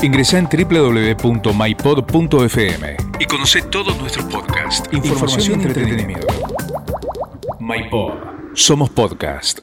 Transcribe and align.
Ingresa 0.00 0.38
en 0.38 0.46
www.mypod.fm 0.46 1.76
y 3.18 3.24
conoce 3.24 3.62
todos 3.62 3.98
nuestros 3.98 4.26
podcasts, 4.26 4.88
información, 4.92 5.60
y 5.60 5.64
entretenimiento. 5.64 6.26
MyPod. 7.58 8.12
Somos 8.54 8.90
podcast. 8.90 9.58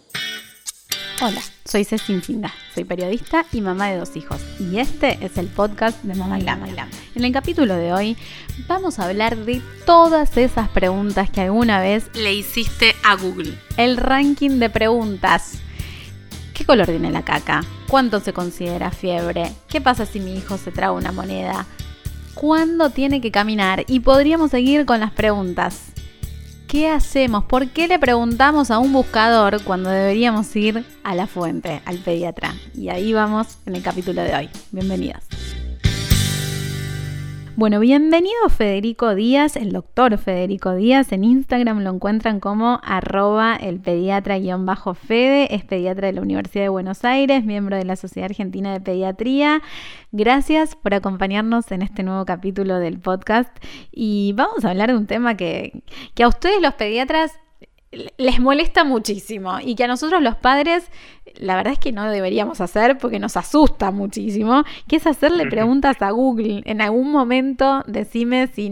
Hola, 1.21 1.39
soy 1.63 1.85
Ceci 1.85 2.19
Finga, 2.19 2.53
soy 2.73 2.83
periodista 2.83 3.45
y 3.53 3.61
mamá 3.61 3.87
de 3.87 3.95
dos 3.97 4.17
hijos, 4.17 4.41
y 4.59 4.79
este 4.79 5.17
es 5.25 5.37
el 5.37 5.47
podcast 5.47 6.03
de 6.03 6.15
Mamá 6.15 6.37
Lama. 6.39 6.67
En 7.15 7.23
el 7.23 7.31
capítulo 7.31 7.73
de 7.75 7.93
hoy 7.93 8.17
vamos 8.67 8.99
a 8.99 9.05
hablar 9.05 9.37
de 9.37 9.61
todas 9.85 10.35
esas 10.35 10.67
preguntas 10.67 11.29
que 11.29 11.39
alguna 11.39 11.79
vez 11.79 12.09
le 12.13 12.33
hiciste 12.33 12.93
a 13.05 13.15
Google. 13.15 13.57
El 13.77 13.95
ranking 13.95 14.59
de 14.59 14.69
preguntas. 14.69 15.59
¿Qué 16.53 16.65
color 16.65 16.87
tiene 16.87 17.09
la 17.09 17.23
caca? 17.23 17.63
¿Cuánto 17.87 18.19
se 18.19 18.33
considera 18.33 18.91
fiebre? 18.91 19.51
¿Qué 19.69 19.79
pasa 19.79 20.05
si 20.05 20.19
mi 20.19 20.35
hijo 20.35 20.57
se 20.57 20.71
traga 20.71 20.91
una 20.93 21.11
moneda? 21.11 21.65
¿Cuándo 22.33 22.89
tiene 22.89 23.21
que 23.21 23.31
caminar? 23.31 23.85
Y 23.87 23.99
podríamos 23.99 24.51
seguir 24.51 24.85
con 24.85 24.99
las 24.99 25.11
preguntas. 25.11 25.91
¿Qué 26.67 26.89
hacemos? 26.89 27.45
¿Por 27.45 27.69
qué 27.69 27.87
le 27.87 27.99
preguntamos 27.99 28.71
a 28.71 28.79
un 28.79 28.91
buscador 28.91 29.63
cuando 29.63 29.91
deberíamos 29.91 30.53
ir 30.55 30.83
a 31.03 31.13
la 31.13 31.27
fuente, 31.27 31.81
al 31.85 31.99
pediatra? 31.99 32.55
Y 32.73 32.89
ahí 32.89 33.13
vamos 33.13 33.59
en 33.67 33.75
el 33.75 33.83
capítulo 33.83 34.23
de 34.23 34.35
hoy. 34.35 34.49
Bienvenidos. 34.71 35.23
Bueno, 37.57 37.79
bienvenido 37.79 38.49
Federico 38.49 39.15
Díaz, 39.15 39.55
el 39.55 39.71
doctor 39.71 40.17
Federico 40.17 40.75
Díaz. 40.75 41.13
En 41.13 41.23
Instagram 41.23 41.83
lo 41.83 41.91
encuentran 41.91 42.41
como 42.41 42.81
arroba 42.83 43.55
el 43.55 43.79
pediatra-fede. 43.79 45.55
Es 45.55 45.63
pediatra 45.63 46.07
de 46.07 46.13
la 46.13 46.21
Universidad 46.21 46.65
de 46.65 46.69
Buenos 46.69 47.05
Aires, 47.05 47.45
miembro 47.45 47.77
de 47.77 47.85
la 47.85 47.95
Sociedad 47.95 48.29
Argentina 48.29 48.73
de 48.73 48.81
Pediatría. 48.81 49.61
Gracias 50.11 50.75
por 50.75 50.95
acompañarnos 50.95 51.71
en 51.71 51.81
este 51.81 52.03
nuevo 52.03 52.25
capítulo 52.25 52.77
del 52.79 52.99
podcast. 52.99 53.55
Y 53.89 54.33
vamos 54.33 54.65
a 54.65 54.71
hablar 54.71 54.89
de 54.89 54.97
un 54.97 55.07
tema 55.07 55.37
que, 55.37 55.81
que 56.13 56.23
a 56.23 56.27
ustedes 56.27 56.61
los 56.61 56.73
pediatras 56.73 57.39
les 58.17 58.39
molesta 58.39 58.83
muchísimo 58.83 59.59
y 59.61 59.75
que 59.75 59.85
a 59.85 59.87
nosotros 59.87 60.21
los 60.21 60.35
padres 60.35 60.89
la 61.39 61.55
verdad 61.55 61.73
es 61.73 61.79
que 61.79 61.91
no 61.91 62.09
deberíamos 62.09 62.61
hacer 62.61 62.97
porque 62.97 63.19
nos 63.19 63.35
asusta 63.37 63.91
muchísimo, 63.91 64.63
que 64.87 64.97
es 64.97 65.07
hacerle 65.07 65.47
preguntas 65.47 66.01
a 66.01 66.11
Google. 66.11 66.61
En 66.65 66.81
algún 66.81 67.11
momento 67.11 67.83
decime 67.87 68.47
si 68.47 68.71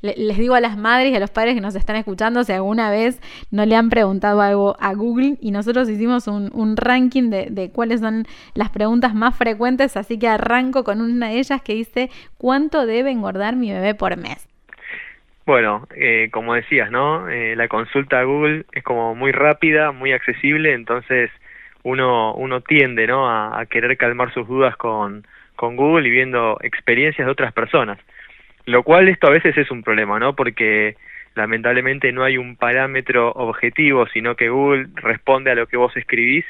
les 0.00 0.38
digo 0.38 0.54
a 0.54 0.60
las 0.60 0.76
madres 0.76 1.12
y 1.12 1.16
a 1.16 1.20
los 1.20 1.30
padres 1.30 1.54
que 1.54 1.60
nos 1.60 1.74
están 1.74 1.96
escuchando 1.96 2.44
si 2.44 2.52
alguna 2.52 2.90
vez 2.90 3.20
no 3.50 3.66
le 3.66 3.76
han 3.76 3.90
preguntado 3.90 4.40
algo 4.40 4.76
a 4.80 4.94
Google 4.94 5.36
y 5.40 5.50
nosotros 5.50 5.88
hicimos 5.88 6.26
un, 6.26 6.76
ranking 6.76 7.30
de, 7.30 7.48
de 7.50 7.70
cuáles 7.70 8.00
son 8.00 8.26
las 8.54 8.70
preguntas 8.70 9.14
más 9.14 9.36
frecuentes, 9.36 9.96
así 9.96 10.18
que 10.18 10.28
arranco 10.28 10.84
con 10.84 11.00
una 11.00 11.28
de 11.28 11.38
ellas 11.38 11.60
que 11.62 11.74
dice 11.74 12.10
¿cuánto 12.38 12.86
debe 12.86 13.10
engordar 13.10 13.56
mi 13.56 13.70
bebé 13.70 13.94
por 13.94 14.16
mes? 14.16 14.48
Bueno, 15.44 15.88
eh, 15.96 16.28
como 16.30 16.54
decías, 16.54 16.90
¿no? 16.90 17.28
Eh, 17.28 17.56
la 17.56 17.66
consulta 17.66 18.22
Google 18.22 18.64
es 18.72 18.84
como 18.84 19.14
muy 19.16 19.32
rápida, 19.32 19.90
muy 19.90 20.12
accesible, 20.12 20.72
entonces 20.72 21.30
uno, 21.82 22.32
uno 22.34 22.60
tiende, 22.60 23.08
¿no? 23.08 23.28
A, 23.28 23.66
querer 23.66 23.96
calmar 23.96 24.32
sus 24.32 24.46
dudas 24.46 24.76
con, 24.76 25.26
con 25.56 25.76
Google 25.76 26.06
y 26.08 26.12
viendo 26.12 26.58
experiencias 26.62 27.26
de 27.26 27.32
otras 27.32 27.52
personas. 27.52 27.98
Lo 28.66 28.84
cual 28.84 29.08
esto 29.08 29.26
a 29.26 29.30
veces 29.30 29.56
es 29.58 29.70
un 29.72 29.82
problema, 29.82 30.20
¿no? 30.20 30.36
Porque 30.36 30.96
lamentablemente 31.34 32.12
no 32.12 32.22
hay 32.22 32.38
un 32.38 32.56
parámetro 32.56 33.32
objetivo, 33.32 34.06
sino 34.08 34.36
que 34.36 34.48
Google 34.48 34.88
responde 34.94 35.50
a 35.50 35.56
lo 35.56 35.66
que 35.66 35.76
vos 35.76 35.96
escribís 35.96 36.44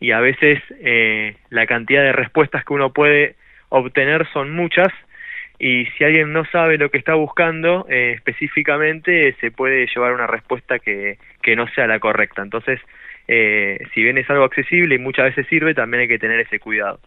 y 0.00 0.10
a 0.10 0.20
veces 0.20 0.62
eh, 0.80 1.36
la 1.48 1.66
cantidad 1.66 2.02
de 2.02 2.12
respuestas 2.12 2.64
que 2.64 2.74
uno 2.74 2.92
puede 2.92 3.36
obtener 3.70 4.26
son 4.32 4.54
muchas 4.54 4.92
y 5.64 5.86
si 5.96 6.04
alguien 6.04 6.30
no 6.30 6.44
sabe 6.44 6.76
lo 6.76 6.90
que 6.90 6.98
está 6.98 7.14
buscando 7.14 7.86
eh, 7.88 8.12
específicamente 8.14 9.34
se 9.40 9.50
puede 9.50 9.86
llevar 9.86 10.12
una 10.12 10.26
respuesta 10.26 10.78
que, 10.78 11.16
que 11.40 11.56
no 11.56 11.66
sea 11.68 11.86
la 11.86 11.98
correcta. 12.00 12.42
Entonces, 12.42 12.80
eh, 13.28 13.78
si 13.94 14.02
bien 14.02 14.18
es 14.18 14.28
algo 14.28 14.44
accesible 14.44 14.96
y 14.96 14.98
muchas 14.98 15.24
veces 15.24 15.46
sirve, 15.46 15.72
también 15.72 16.02
hay 16.02 16.08
que 16.08 16.18
tener 16.18 16.38
ese 16.38 16.58
cuidado. 16.58 17.00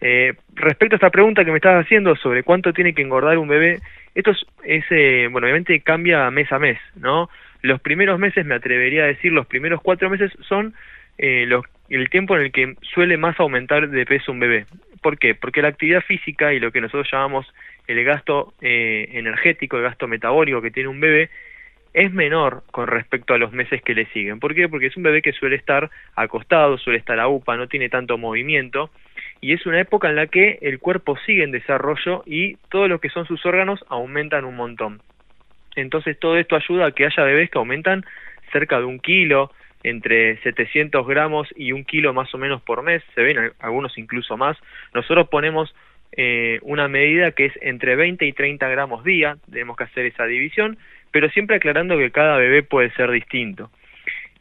Eh, 0.00 0.34
respecto 0.54 0.96
a 0.96 0.98
esta 0.98 1.10
pregunta 1.10 1.44
que 1.44 1.52
me 1.52 1.58
estabas 1.58 1.84
haciendo 1.84 2.16
sobre 2.16 2.42
cuánto 2.42 2.72
tiene 2.72 2.92
que 2.92 3.02
engordar 3.02 3.38
un 3.38 3.46
bebé, 3.46 3.78
esto 4.16 4.32
es, 4.64 4.84
eh, 4.90 5.28
bueno, 5.30 5.46
obviamente 5.46 5.78
cambia 5.78 6.28
mes 6.32 6.50
a 6.50 6.58
mes, 6.58 6.80
¿no? 6.96 7.30
Los 7.62 7.80
primeros 7.80 8.18
meses, 8.18 8.44
me 8.44 8.56
atrevería 8.56 9.04
a 9.04 9.06
decir, 9.06 9.30
los 9.30 9.46
primeros 9.46 9.80
cuatro 9.80 10.10
meses 10.10 10.32
son 10.48 10.74
eh, 11.18 11.44
los, 11.46 11.64
el 11.88 12.10
tiempo 12.10 12.36
en 12.36 12.42
el 12.42 12.52
que 12.52 12.74
suele 12.82 13.16
más 13.16 13.38
aumentar 13.38 13.88
de 13.88 14.06
peso 14.06 14.32
un 14.32 14.40
bebé. 14.40 14.66
¿Por 15.02 15.18
qué? 15.18 15.34
Porque 15.34 15.62
la 15.62 15.68
actividad 15.68 16.02
física 16.02 16.52
y 16.52 16.58
lo 16.58 16.72
que 16.72 16.80
nosotros 16.80 17.08
llamamos 17.10 17.46
el 17.86 18.04
gasto 18.04 18.54
eh, 18.60 19.08
energético, 19.12 19.76
el 19.76 19.84
gasto 19.84 20.08
metabólico 20.08 20.62
que 20.62 20.70
tiene 20.70 20.88
un 20.88 21.00
bebé, 21.00 21.30
es 21.92 22.12
menor 22.12 22.62
con 22.70 22.88
respecto 22.88 23.32
a 23.32 23.38
los 23.38 23.52
meses 23.52 23.80
que 23.82 23.94
le 23.94 24.04
siguen. 24.06 24.38
¿Por 24.38 24.54
qué? 24.54 24.68
Porque 24.68 24.86
es 24.86 24.96
un 24.98 25.02
bebé 25.02 25.22
que 25.22 25.32
suele 25.32 25.56
estar 25.56 25.90
acostado, 26.14 26.76
suele 26.76 26.98
estar 26.98 27.18
a 27.18 27.28
UPA, 27.28 27.56
no 27.56 27.68
tiene 27.68 27.88
tanto 27.88 28.18
movimiento 28.18 28.90
y 29.40 29.54
es 29.54 29.64
una 29.64 29.80
época 29.80 30.10
en 30.10 30.16
la 30.16 30.26
que 30.26 30.58
el 30.60 30.78
cuerpo 30.78 31.16
sigue 31.24 31.42
en 31.42 31.52
desarrollo 31.52 32.22
y 32.26 32.56
todo 32.70 32.86
lo 32.88 33.00
que 33.00 33.08
son 33.08 33.26
sus 33.26 33.44
órganos 33.46 33.82
aumentan 33.88 34.44
un 34.44 34.56
montón. 34.56 35.00
Entonces 35.74 36.18
todo 36.18 36.36
esto 36.36 36.56
ayuda 36.56 36.86
a 36.86 36.92
que 36.92 37.06
haya 37.06 37.22
bebés 37.22 37.50
que 37.50 37.58
aumentan 37.58 38.04
cerca 38.52 38.78
de 38.78 38.84
un 38.84 38.98
kilo, 38.98 39.50
entre 39.82 40.36
700 40.42 41.06
gramos 41.06 41.48
y 41.56 41.72
un 41.72 41.84
kilo 41.84 42.12
más 42.12 42.34
o 42.34 42.38
menos 42.38 42.60
por 42.60 42.82
mes, 42.82 43.02
se 43.14 43.22
ven 43.22 43.52
algunos 43.60 43.96
incluso 43.96 44.36
más. 44.36 44.58
Nosotros 44.92 45.28
ponemos 45.28 45.74
eh, 46.12 46.58
una 46.62 46.88
medida 46.88 47.32
que 47.32 47.46
es 47.46 47.52
entre 47.60 47.96
20 47.96 48.24
y 48.26 48.32
30 48.32 48.68
gramos 48.68 49.04
día, 49.04 49.36
tenemos 49.50 49.76
que 49.76 49.84
hacer 49.84 50.06
esa 50.06 50.24
división, 50.24 50.78
pero 51.10 51.28
siempre 51.30 51.56
aclarando 51.56 51.98
que 51.98 52.10
cada 52.10 52.36
bebé 52.36 52.62
puede 52.62 52.90
ser 52.92 53.10
distinto. 53.10 53.70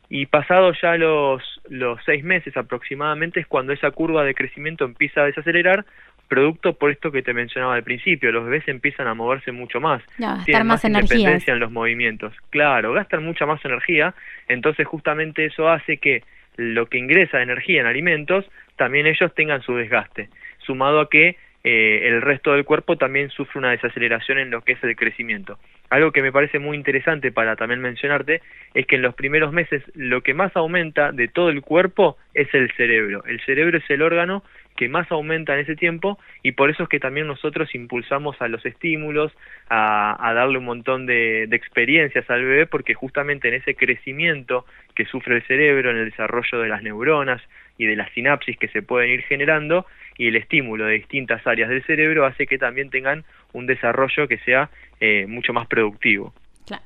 Y 0.10 0.28
pasados 0.28 0.78
ya 0.82 0.98
los, 0.98 1.42
los 1.70 2.00
seis 2.06 2.24
meses 2.24 2.56
aproximadamente 2.56 3.40
es 3.40 3.48
cuando 3.48 3.74
esa 3.74 3.92
curva 3.92 4.24
de 4.24 4.36
crecimiento 4.36 4.86
empieza 4.86 5.22
a 5.22 5.26
desacelerar, 5.26 5.86
producto 6.28 6.74
por 6.74 6.92
esto 6.92 7.12
que 7.12 7.22
te 7.22 7.34
mencionaba 7.34 7.76
al 7.76 7.84
principio, 7.84 8.32
los 8.32 8.46
bebés 8.46 8.68
empiezan 8.68 9.08
a 9.08 9.14
moverse 9.14 9.52
mucho 9.52 9.80
más, 9.80 10.02
tienen 10.46 10.68
más, 10.68 10.84
independencia 10.84 11.54
en 11.54 11.60
los 11.60 11.72
movimientos. 11.72 12.34
Claro, 12.50 12.94
gastan 12.94 13.24
mucha 13.24 13.46
más 13.46 13.64
energía, 13.64 14.14
entonces 14.48 14.88
justamente 14.88 15.46
eso 15.46 15.70
hace 15.70 15.98
que 15.98 16.24
lo 16.58 16.88
que 16.88 16.98
ingresa 16.98 17.38
de 17.38 17.44
energía 17.44 17.82
en 17.82 17.88
alimentos, 17.88 18.46
también 18.76 19.08
ellos 19.08 19.34
tengan 19.36 19.62
su 19.62 19.76
desgaste, 19.76 20.30
sumado 20.60 21.00
a 21.00 21.10
que 21.10 21.38
eh, 21.68 22.08
el 22.10 22.22
resto 22.22 22.54
del 22.54 22.64
cuerpo 22.64 22.96
también 22.96 23.32
sufre 23.32 23.58
una 23.58 23.72
desaceleración 23.72 24.38
en 24.38 24.52
lo 24.52 24.62
que 24.62 24.74
es 24.74 24.84
el 24.84 24.96
crecimiento. 24.96 25.58
Algo 25.90 26.12
que 26.12 26.22
me 26.22 26.32
parece 26.32 26.60
muy 26.60 26.78
interesante 26.78 27.32
para 27.32 27.56
también 27.56 27.82
mencionarte 27.82 28.44
es 28.76 28.86
que 28.86 28.98
en 28.98 29.02
los 29.02 29.16
primeros 29.16 29.52
meses 29.52 29.82
lo 29.96 30.22
que 30.22 30.36
más 30.36 30.56
aumenta 30.56 31.12
de 31.12 31.28
todo 31.28 31.50
el 31.50 31.64
cuerpo 31.64 32.18
es 32.36 32.54
el 32.54 32.72
cerebro. 32.74 33.24
El 33.26 33.42
cerebro 33.42 33.80
es 33.80 33.90
el 33.90 34.04
órgano 34.04 34.44
que 34.76 34.90
más 34.90 35.10
aumenta 35.12 35.54
en 35.54 35.62
ese 35.62 35.76
tiempo 35.76 36.20
y 36.44 36.52
por 36.52 36.70
eso 36.70 36.84
es 36.84 36.90
que 36.90 37.00
también 37.00 37.28
nosotros 37.28 37.74
impulsamos 37.74 38.42
a 38.42 38.48
los 38.48 38.66
estímulos, 38.66 39.32
a, 39.70 40.32
darle 40.34 40.58
un 40.58 40.66
montón 40.66 41.06
de, 41.06 41.48
de, 41.48 41.56
experiencias 41.56 42.30
al 42.30 42.44
bebé 42.44 42.68
porque 42.68 42.94
justamente 42.94 43.48
en 43.48 43.56
ese 43.56 43.76
crecimiento 43.76 44.66
que 44.94 45.06
sufre 45.06 45.36
el 45.36 45.44
cerebro, 45.44 45.92
en 45.92 45.98
el 45.98 46.10
desarrollo 46.10 46.60
de 46.60 46.70
las 46.70 46.84
neuronas 46.84 47.42
y 47.78 47.86
de 47.86 47.96
las 47.96 48.12
sinapsis 48.12 48.58
que 48.58 48.68
se 48.68 48.82
pueden 48.82 49.12
ir 49.12 49.22
generando 49.24 49.86
y 50.18 50.28
el 50.28 50.36
estímulo 50.36 50.86
de 50.86 50.94
distintas 50.94 51.46
áreas 51.46 51.70
del 51.70 51.84
cerebro 51.84 52.26
hace 52.26 52.48
que 52.48 52.58
también 52.58 52.90
tengan 52.90 53.24
un 53.54 53.66
desarrollo 53.66 54.28
que 54.28 54.38
sea 54.40 54.70
eh, 55.00 55.26
mucho 55.28 55.54
más 55.54 55.68
productivo. 55.68 56.34
Claro. 56.66 56.84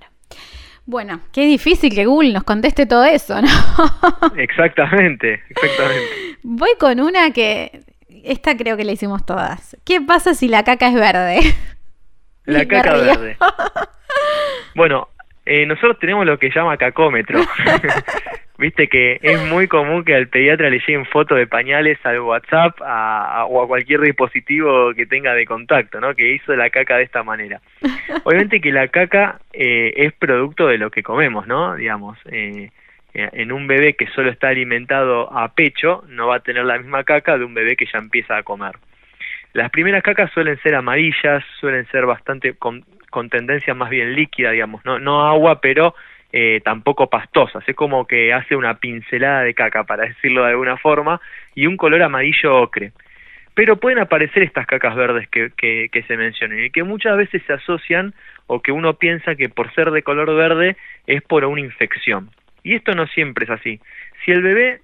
Bueno, 0.89 1.21
qué 1.31 1.45
difícil 1.45 1.93
que 1.93 2.07
Google 2.07 2.33
nos 2.33 2.43
conteste 2.43 2.87
todo 2.87 3.03
eso, 3.03 3.39
¿no? 3.39 3.47
exactamente, 4.37 5.39
exactamente. 5.47 6.09
Voy 6.41 6.71
con 6.79 6.99
una 6.99 7.29
que, 7.29 7.83
esta 8.23 8.57
creo 8.57 8.75
que 8.75 8.83
la 8.83 8.93
hicimos 8.93 9.23
todas. 9.23 9.77
¿Qué 9.85 10.01
pasa 10.01 10.33
si 10.33 10.47
la 10.47 10.63
caca 10.63 10.87
es 10.87 10.95
verde? 10.95 11.41
La 12.45 12.65
caca 12.67 12.93
verde. 12.93 13.37
bueno, 14.73 15.09
eh, 15.49 15.65
nosotros 15.65 15.97
tenemos 15.99 16.25
lo 16.25 16.37
que 16.37 16.51
llama 16.51 16.77
cacómetro. 16.77 17.39
Viste 18.59 18.89
que 18.89 19.19
es 19.21 19.41
muy 19.47 19.69
común 19.69 20.03
que 20.03 20.13
al 20.13 20.27
pediatra 20.27 20.69
le 20.69 20.79
lleguen 20.79 21.05
fotos 21.05 21.37
de 21.37 21.47
pañales 21.47 21.97
al 22.03 22.19
WhatsApp 22.19 22.79
o 22.81 23.63
a 23.63 23.67
cualquier 23.67 24.01
dispositivo 24.01 24.93
que 24.93 25.05
tenga 25.05 25.33
de 25.33 25.45
contacto, 25.45 26.01
¿no? 26.01 26.13
Que 26.13 26.33
hizo 26.33 26.53
la 26.57 26.69
caca 26.69 26.97
de 26.97 27.03
esta 27.03 27.23
manera. 27.23 27.61
Obviamente 28.25 28.59
que 28.59 28.73
la 28.73 28.89
caca 28.89 29.39
eh, 29.53 29.93
es 29.95 30.11
producto 30.11 30.67
de 30.67 30.77
lo 30.77 30.91
que 30.91 31.03
comemos, 31.03 31.47
¿no? 31.47 31.75
Digamos, 31.75 32.17
eh, 32.25 32.71
eh, 33.13 33.29
en 33.31 33.53
un 33.53 33.65
bebé 33.65 33.93
que 33.93 34.07
solo 34.07 34.29
está 34.29 34.49
alimentado 34.49 35.31
a 35.31 35.53
pecho 35.55 36.03
no 36.09 36.27
va 36.27 36.35
a 36.35 36.39
tener 36.41 36.65
la 36.65 36.77
misma 36.77 37.05
caca 37.05 37.37
de 37.37 37.45
un 37.45 37.53
bebé 37.53 37.75
que 37.77 37.85
ya 37.85 37.99
empieza 37.99 38.35
a 38.35 38.43
comer. 38.43 38.73
Las 39.53 39.71
primeras 39.71 40.03
cacas 40.03 40.31
suelen 40.31 40.59
ser 40.61 40.75
amarillas, 40.75 41.43
suelen 41.59 41.85
ser 41.87 42.05
bastante 42.05 42.53
con, 42.53 42.83
con 43.09 43.29
tendencia 43.29 43.73
más 43.73 43.89
bien 43.89 44.13
líquida, 44.13 44.51
digamos, 44.51 44.83
no, 44.85 45.27
agua, 45.27 45.59
pero 45.59 45.95
eh, 46.31 46.61
tampoco 46.63 47.09
pastosas, 47.09 47.67
es 47.67 47.75
como 47.75 48.05
que 48.05 48.31
hace 48.31 48.55
una 48.55 48.75
pincelada 48.75 49.41
de 49.41 49.55
caca, 49.55 49.83
para 49.85 50.05
decirlo 50.05 50.43
de 50.43 50.51
alguna 50.51 50.77
forma, 50.77 51.19
y 51.55 51.65
un 51.65 51.77
color 51.77 52.03
amarillo 52.03 52.55
ocre. 52.55 52.91
pero 53.55 53.77
pueden 53.77 53.99
aparecer 53.99 54.43
estas 54.43 54.67
cacas 54.67 54.95
verdes 54.95 55.27
que, 55.29 55.51
que, 55.57 55.89
que 55.91 56.03
se 56.03 56.15
mencionan 56.15 56.63
y 56.63 56.69
que 56.69 56.83
muchas 56.83 57.17
veces 57.17 57.41
se 57.45 57.53
asocian 57.53 58.13
o 58.47 58.61
que 58.61 58.71
uno 58.71 58.93
piensa 58.93 59.35
que 59.35 59.49
por 59.49 59.73
ser 59.73 59.91
de 59.91 60.03
color 60.03 60.33
verde 60.35 60.77
es 61.07 61.21
por 61.23 61.43
una 61.43 61.61
infección. 61.61 62.29
Y 62.63 62.75
esto 62.75 62.93
no 62.93 63.07
siempre 63.07 63.45
es 63.45 63.51
así. 63.51 63.79
Si 64.23 64.31
el 64.31 64.41
bebé 64.41 64.81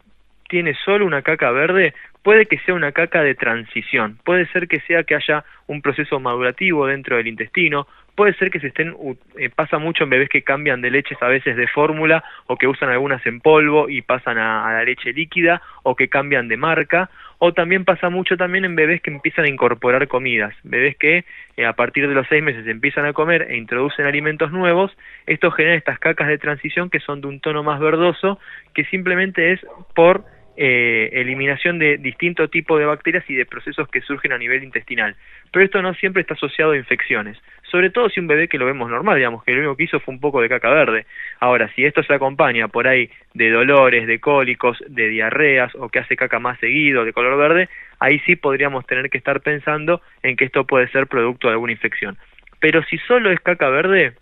tiene 0.50 0.73
solo 0.85 1.06
una 1.06 1.21
caca 1.21 1.51
verde, 1.51 1.94
puede 2.25 2.48
que 2.48 2.57
sea 2.57 2.74
una 2.74 2.92
caca 2.92 3.22
de 3.22 3.36
transición, 3.36 4.18
puede 4.25 4.48
ser 4.48 4.68
que 4.68 4.80
sea 4.80 5.04
que 5.04 5.13
haya 5.13 5.45
un 5.68 5.83
proceso 5.83 6.19
madurativo 6.19 6.88
dentro 6.88 7.18
del 7.18 7.27
intestino, 7.27 7.86
puede 8.16 8.33
ser 8.33 8.50
que 8.50 8.60
se 8.60 8.68
estén, 8.68 8.95
eh, 9.38 9.51
pasa 9.56 9.77
mucho 9.77 10.06
en 10.06 10.10
bebés 10.10 10.30
que 10.30 10.42
cambian 10.42 10.81
de 10.81 10.89
leches 10.89 11.22
a 11.22 11.27
veces 11.27 11.56
de 11.56 11.68
fórmula 11.68 12.24
o 12.48 12.57
que 12.57 12.66
usan 12.66 12.89
algunas 12.89 13.24
en 13.27 13.42
polvo 13.42 13.89
y 13.89 14.01
pasan 14.01 14.39
a, 14.39 14.74
la 14.74 14.83
leche 14.83 15.13
líquida 15.13 15.62
o 15.83 15.95
que 15.95 16.07
cambian 16.07 16.48
de 16.48 16.57
marca. 16.57 17.12
O 17.38 17.54
también 17.54 17.86
pasa 17.86 18.10
mucho 18.10 18.38
también 18.38 18.66
en 18.66 18.75
bebés 18.75 19.01
que 19.01 19.12
empiezan 19.12 19.45
a 19.45 19.50
incorporar 19.50 20.07
comidas, 20.07 20.56
bebés 20.63 20.95
que 20.98 21.25
eh, 21.57 21.66
a 21.66 21.74
partir 21.74 22.07
de 22.07 22.16
los 22.16 22.25
seis 22.27 22.42
meses 22.42 22.66
empiezan 22.66 23.06
a 23.06 23.13
comer 23.13 23.51
e 23.51 23.57
introducen 23.57 24.07
alimentos 24.07 24.51
nuevos, 24.51 24.98
esto 25.27 25.51
genera 25.51 25.75
estas 25.75 26.00
cacas 26.00 26.27
de 26.27 26.39
transición 26.39 26.89
que 26.89 27.01
son 27.01 27.22
de 27.22 27.27
un 27.27 27.39
tono 27.39 27.62
más 27.62 27.80
verdoso 27.80 28.39
que 28.74 28.86
simplemente 28.86 29.51
es 29.51 29.60
por 29.94 30.24
eh, 30.57 31.10
eliminación 31.13 31.80
de 31.80 31.98
distintos 31.98 32.50
tipos 32.50 32.80
de 32.80 32.86
bacterias 32.86 33.24
y 33.30 33.36
de 33.36 33.46
procesos 33.46 33.88
que 33.90 34.02
surgen 34.02 34.31
a 34.31 34.38
nivel 34.38 34.63
intestinal. 34.63 35.16
Pero 35.52 35.66
esto 35.66 35.81
no 35.81 35.94
siempre 35.94 36.22
está 36.22 36.34
asociado 36.34 36.72
a 36.72 36.78
infecciones, 36.78 37.38
sobre 37.63 37.90
todo 37.90 38.10
si 38.10 38.19
un 38.19 38.28
bebé 38.28 38.48
que 38.48 38.57
lo 38.57 38.66
vemos 38.66 38.90
normal, 38.90 39.18
digamos, 39.18 39.44
que 39.44 39.52
lo 39.52 39.60
único 39.60 39.75
que 39.75 39.84
hizo 39.84 40.00
fue 40.00 40.13
un 40.13 40.19
poco 40.19 40.42
de 40.42 40.50
caca 40.50 40.69
verde. 40.69 41.06
Ahora, 41.40 41.69
si 41.75 41.84
esto 41.84 42.04
se 42.04 42.13
acompaña 42.13 42.68
por 42.68 42.88
ahí 42.88 43.10
de 43.34 43.50
dolores, 43.50 44.07
de 44.07 44.19
cólicos, 44.19 44.81
de 44.88 45.10
diarreas 45.10 45.74
o 45.75 45.90
que 45.90 46.00
hace 46.00 46.16
caca 46.16 46.40
más 46.40 46.60
seguido 46.60 47.04
de 47.04 47.13
color 47.13 47.38
verde, 47.38 47.69
ahí 48.00 48.19
sí 48.19 48.36
podríamos 48.36 48.86
tener 48.86 49.10
que 49.10 49.18
estar 49.18 49.42
pensando 49.42 50.01
en 50.24 50.36
que 50.36 50.46
esto 50.46 50.66
puede 50.66 50.88
ser 50.90 51.08
producto 51.08 51.48
de 51.48 51.54
alguna 51.54 51.74
infección. 51.74 52.18
Pero 52.60 52.84
si 52.84 52.98
solo 53.00 53.31
es 53.31 53.40
caca 53.42 53.69
verde, 53.69 54.13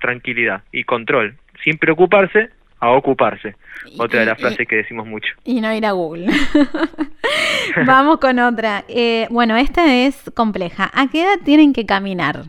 tranquilidad 0.00 0.62
y 0.72 0.84
control, 0.84 1.36
sin 1.64 1.78
preocuparse 1.78 2.50
a 2.82 2.90
ocuparse. 2.90 3.54
Otra 3.96 4.20
de 4.20 4.26
las 4.26 4.40
frases 4.40 4.66
que 4.66 4.76
decimos 4.76 5.06
mucho. 5.06 5.32
Y 5.44 5.60
no 5.60 5.72
ir 5.72 5.86
a 5.86 5.92
Google. 5.92 6.26
Vamos 7.86 8.18
con 8.18 8.40
otra. 8.40 8.82
Eh, 8.88 9.28
bueno, 9.30 9.56
esta 9.56 9.94
es 9.94 10.32
compleja. 10.34 10.90
¿A 10.92 11.08
qué 11.08 11.22
edad 11.22 11.38
tienen 11.44 11.72
que 11.72 11.86
caminar? 11.86 12.42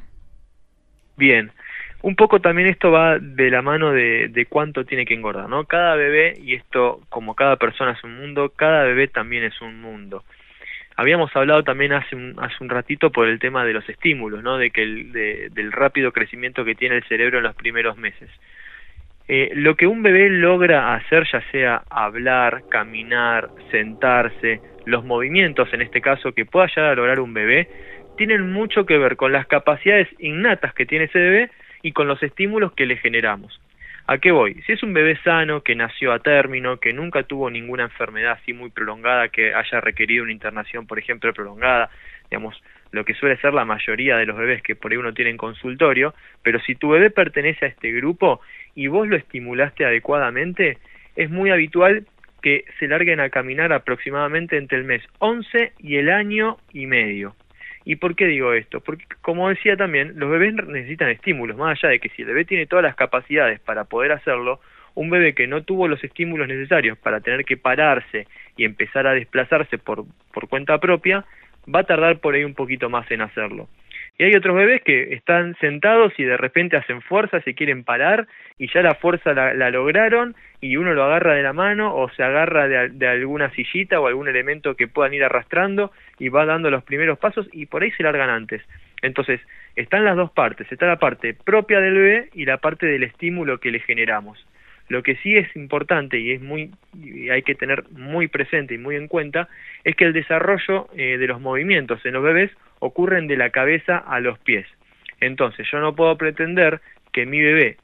Bien. 1.17 1.51
Un 2.01 2.15
poco 2.15 2.41
también 2.41 2.67
esto 2.67 2.89
va 2.91 3.19
de 3.19 3.51
la 3.51 3.61
mano 3.61 3.91
de, 3.91 4.27
de 4.27 4.45
cuánto 4.47 4.85
tiene 4.85 5.05
que 5.05 5.13
engordar, 5.13 5.47
¿no? 5.47 5.65
Cada 5.65 5.95
bebé, 5.95 6.33
y 6.41 6.55
esto 6.55 7.01
como 7.09 7.35
cada 7.35 7.57
persona 7.57 7.91
es 7.91 8.03
un 8.03 8.17
mundo, 8.17 8.51
cada 8.55 8.83
bebé 8.85 9.07
también 9.07 9.43
es 9.43 9.61
un 9.61 9.81
mundo. 9.81 10.23
Habíamos 10.95 11.33
hablado 11.35 11.63
también 11.63 11.93
hace 11.93 12.15
un, 12.15 12.35
hace 12.39 12.55
un 12.59 12.69
ratito 12.69 13.11
por 13.11 13.27
el 13.27 13.37
tema 13.37 13.65
de 13.65 13.73
los 13.73 13.87
estímulos, 13.87 14.41
¿no? 14.41 14.57
De 14.57 14.71
que 14.71 14.81
el, 14.81 15.11
de, 15.11 15.49
del 15.51 15.71
rápido 15.71 16.11
crecimiento 16.11 16.65
que 16.65 16.75
tiene 16.75 16.95
el 16.95 17.03
cerebro 17.03 17.37
en 17.37 17.43
los 17.43 17.55
primeros 17.55 17.97
meses. 17.97 18.29
Eh, 19.27 19.51
lo 19.55 19.75
que 19.75 19.87
un 19.87 20.03
bebé 20.03 20.29
logra 20.29 20.95
hacer, 20.95 21.25
ya 21.31 21.41
sea 21.51 21.83
hablar, 21.89 22.63
caminar, 22.69 23.49
sentarse, 23.71 24.59
los 24.85 25.05
movimientos 25.05 25.73
en 25.73 25.81
este 25.81 26.01
caso 26.01 26.33
que 26.33 26.45
pueda 26.45 26.67
llegar 26.67 26.91
a 26.91 26.95
lograr 26.95 27.19
un 27.19 27.33
bebé, 27.33 27.69
tienen 28.17 28.51
mucho 28.51 28.85
que 28.85 28.97
ver 28.97 29.15
con 29.15 29.31
las 29.31 29.47
capacidades 29.47 30.09
innatas 30.19 30.73
que 30.73 30.85
tiene 30.85 31.05
ese 31.05 31.19
bebé 31.19 31.51
y 31.81 31.93
con 31.93 32.07
los 32.07 32.21
estímulos 32.21 32.73
que 32.73 32.85
le 32.85 32.97
generamos. 32.97 33.59
¿A 34.05 34.17
qué 34.17 34.31
voy? 34.31 34.61
Si 34.65 34.73
es 34.73 34.83
un 34.83 34.93
bebé 34.93 35.17
sano, 35.23 35.61
que 35.61 35.75
nació 35.75 36.11
a 36.11 36.19
término, 36.19 36.77
que 36.77 36.91
nunca 36.91 37.23
tuvo 37.23 37.49
ninguna 37.49 37.83
enfermedad 37.83 38.33
así 38.33 38.51
muy 38.51 38.69
prolongada, 38.69 39.29
que 39.29 39.53
haya 39.53 39.79
requerido 39.79 40.23
una 40.23 40.33
internación, 40.33 40.85
por 40.85 40.99
ejemplo, 40.99 41.33
prolongada, 41.33 41.89
digamos, 42.29 42.61
lo 42.93 43.03
que 43.03 43.15
suele 43.15 43.37
ser 43.37 43.53
la 43.53 43.65
mayoría 43.65 44.17
de 44.17 44.25
los 44.25 44.37
bebés 44.37 44.61
que 44.61 44.75
por 44.75 44.91
ahí 44.91 44.97
uno 44.97 45.13
tiene 45.13 45.31
en 45.31 45.37
consultorio, 45.37 46.13
pero 46.43 46.59
si 46.61 46.75
tu 46.75 46.89
bebé 46.89 47.09
pertenece 47.09 47.65
a 47.65 47.67
este 47.67 47.91
grupo 47.91 48.39
y 48.75 48.87
vos 48.87 49.07
lo 49.07 49.17
estimulaste 49.17 49.83
adecuadamente, 49.83 50.77
es 51.15 51.29
muy 51.29 51.49
habitual 51.49 52.05
que 52.43 52.65
se 52.77 52.87
larguen 52.87 53.19
a 53.19 53.29
caminar 53.29 53.73
aproximadamente 53.73 54.57
entre 54.57 54.77
el 54.77 54.83
mes 54.83 55.01
11 55.19 55.73
y 55.79 55.95
el 55.95 56.11
año 56.11 56.57
y 56.71 56.85
medio. 56.85 57.35
¿Y 57.83 57.95
por 57.95 58.15
qué 58.15 58.27
digo 58.27 58.53
esto? 58.53 58.79
Porque, 58.79 59.05
como 59.21 59.49
decía 59.49 59.75
también, 59.75 60.13
los 60.15 60.29
bebés 60.29 60.53
necesitan 60.53 61.09
estímulos, 61.09 61.57
más 61.57 61.77
allá 61.77 61.89
de 61.89 61.99
que 61.99 62.09
si 62.09 62.21
el 62.21 62.27
bebé 62.27 62.45
tiene 62.45 62.67
todas 62.67 62.83
las 62.83 62.95
capacidades 62.95 63.59
para 63.59 63.85
poder 63.85 64.11
hacerlo, 64.11 64.59
un 64.93 65.09
bebé 65.09 65.33
que 65.33 65.47
no 65.47 65.63
tuvo 65.63 65.87
los 65.87 66.03
estímulos 66.03 66.47
necesarios 66.47 66.97
para 66.99 67.21
tener 67.21 67.43
que 67.43 67.57
pararse 67.57 68.27
y 68.55 68.65
empezar 68.65 69.07
a 69.07 69.13
desplazarse 69.13 69.79
por, 69.79 70.05
por 70.31 70.47
cuenta 70.47 70.77
propia, 70.77 71.25
va 71.73 71.79
a 71.79 71.83
tardar 71.83 72.19
por 72.19 72.35
ahí 72.35 72.43
un 72.43 72.53
poquito 72.53 72.89
más 72.89 73.09
en 73.11 73.21
hacerlo. 73.21 73.67
Y 74.17 74.25
hay 74.25 74.35
otros 74.35 74.55
bebés 74.55 74.83
que 74.83 75.13
están 75.13 75.55
sentados 75.59 76.13
y 76.17 76.23
de 76.23 76.37
repente 76.37 76.77
hacen 76.77 77.01
fuerza, 77.01 77.41
se 77.41 77.55
quieren 77.55 77.83
parar 77.83 78.27
y 78.59 78.71
ya 78.71 78.83
la 78.83 78.93
fuerza 78.93 79.33
la, 79.33 79.71
lograron 79.71 80.35
y 80.61 80.77
uno 80.77 80.93
lo 80.93 81.03
agarra 81.03 81.33
de 81.33 81.41
la 81.41 81.53
mano 81.53 81.95
o 81.95 82.09
se 82.11 82.21
agarra 82.21 82.67
de, 82.67 82.89
de, 82.89 83.07
alguna 83.07 83.49
sillita 83.51 83.99
o 83.99 84.05
algún 84.05 84.27
elemento 84.27 84.75
que 84.75 84.87
puedan 84.87 85.15
ir 85.15 85.23
arrastrando 85.23 85.91
y 86.19 86.29
va 86.29 86.45
dando 86.45 86.69
los 86.69 86.83
primeros 86.83 87.17
pasos 87.17 87.49
y 87.51 87.65
por 87.65 87.81
ahí 87.81 87.89
se 87.91 88.03
largan 88.03 88.29
antes. 88.29 88.61
Entonces, 89.01 89.41
están 89.75 90.05
las 90.05 90.15
dos 90.15 90.31
partes, 90.31 90.71
está 90.71 90.85
la 90.85 90.99
parte 90.99 91.33
propia 91.33 91.79
del 91.79 91.95
bebé 91.95 92.29
y 92.33 92.45
la 92.45 92.57
parte 92.57 92.85
del 92.85 93.03
estímulo 93.03 93.59
que 93.59 93.71
le 93.71 93.79
generamos. 93.79 94.45
Lo 94.89 95.01
que 95.01 95.15
sí 95.17 95.37
es 95.37 95.55
importante 95.55 96.19
y 96.19 96.31
es 96.31 96.41
muy 96.41 96.71
y 97.01 97.29
hay 97.29 97.41
que 97.41 97.55
tener 97.55 97.83
muy 97.91 98.27
presente 98.27 98.75
y 98.75 98.77
muy 98.77 98.95
en 98.95 99.07
cuenta 99.07 99.47
es 99.83 99.95
que 99.95 100.05
el 100.05 100.13
desarrollo 100.13 100.89
eh, 100.95 101.17
de 101.17 101.27
los 101.27 101.39
movimientos 101.41 102.05
en 102.05 102.13
los 102.13 102.23
bebés 102.23 102.51
ocurren 102.79 103.27
de 103.27 103.37
la 103.37 103.49
cabeza 103.49 103.97
a 103.97 104.19
los 104.19 104.37
pies. 104.39 104.67
Entonces, 105.21 105.67
yo 105.71 105.79
no 105.79 105.95
puedo 105.95 106.17
pretender 106.17 106.81
que 107.13 107.25
mi 107.25 107.39
bebé 107.39 107.77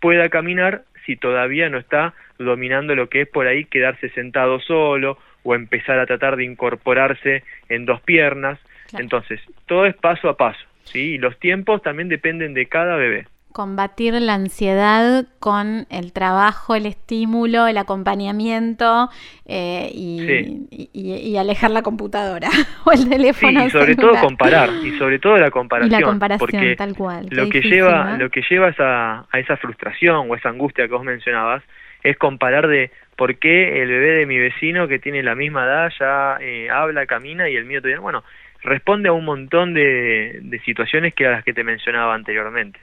pueda 0.00 0.30
caminar 0.30 0.84
si 1.04 1.16
todavía 1.16 1.68
no 1.68 1.78
está 1.78 2.14
dominando 2.38 2.94
lo 2.94 3.08
que 3.08 3.22
es 3.22 3.28
por 3.28 3.46
ahí 3.46 3.64
quedarse 3.64 4.08
sentado 4.10 4.60
solo 4.60 5.18
o 5.42 5.54
empezar 5.54 5.98
a 5.98 6.06
tratar 6.06 6.36
de 6.36 6.44
incorporarse 6.44 7.44
en 7.68 7.84
dos 7.84 8.00
piernas. 8.00 8.58
Entonces, 8.98 9.40
todo 9.66 9.84
es 9.84 9.94
paso 9.96 10.28
a 10.30 10.36
paso, 10.36 10.64
¿sí? 10.84 11.14
Y 11.14 11.18
los 11.18 11.38
tiempos 11.38 11.82
también 11.82 12.08
dependen 12.08 12.54
de 12.54 12.66
cada 12.66 12.96
bebé 12.96 13.26
combatir 13.58 14.14
la 14.14 14.34
ansiedad 14.34 15.26
con 15.40 15.88
el 15.90 16.12
trabajo, 16.12 16.76
el 16.76 16.86
estímulo, 16.86 17.66
el 17.66 17.76
acompañamiento 17.76 19.08
eh, 19.46 19.90
y, 19.92 21.36
alejar 21.36 21.72
la 21.72 21.82
computadora 21.82 22.50
o 22.84 22.92
el 22.92 23.08
teléfono. 23.08 23.62
Sí, 23.62 23.66
y 23.66 23.70
sobre 23.70 23.96
todo 23.96 24.12
comparar, 24.20 24.70
y 24.84 24.96
sobre 24.96 25.18
todo 25.18 25.38
la 25.38 25.50
comparación. 25.50 26.00
la 26.00 26.06
comparación, 26.06 26.76
tal 26.76 26.94
cual. 26.94 27.26
Lo 27.30 27.48
que, 27.48 27.60
lleva, 27.62 28.16
lo 28.16 28.30
que 28.30 28.42
lleva 28.48 28.72
a, 28.78 29.26
a 29.28 29.40
esa 29.40 29.56
frustración 29.56 30.30
o 30.30 30.36
esa 30.36 30.50
angustia 30.50 30.86
que 30.86 30.94
vos 30.94 31.02
mencionabas 31.02 31.64
es 32.04 32.16
comparar 32.16 32.68
de 32.68 32.92
por 33.16 33.40
qué 33.40 33.82
el 33.82 33.88
bebé 33.88 34.18
de 34.20 34.26
mi 34.26 34.38
vecino 34.38 34.86
que 34.86 35.00
tiene 35.00 35.24
la 35.24 35.34
misma 35.34 35.64
edad 35.64 35.92
ya 35.98 36.38
eh, 36.40 36.70
habla, 36.70 37.06
camina 37.06 37.48
y 37.50 37.56
el 37.56 37.64
mío 37.64 37.80
todavía... 37.80 37.98
Bueno, 37.98 38.22
responde 38.62 39.08
a 39.08 39.12
un 39.12 39.24
montón 39.24 39.74
de, 39.74 40.38
de 40.42 40.60
situaciones 40.60 41.12
que 41.12 41.26
a 41.26 41.32
las 41.32 41.44
que 41.44 41.52
te 41.52 41.64
mencionaba 41.64 42.14
anteriormente. 42.14 42.78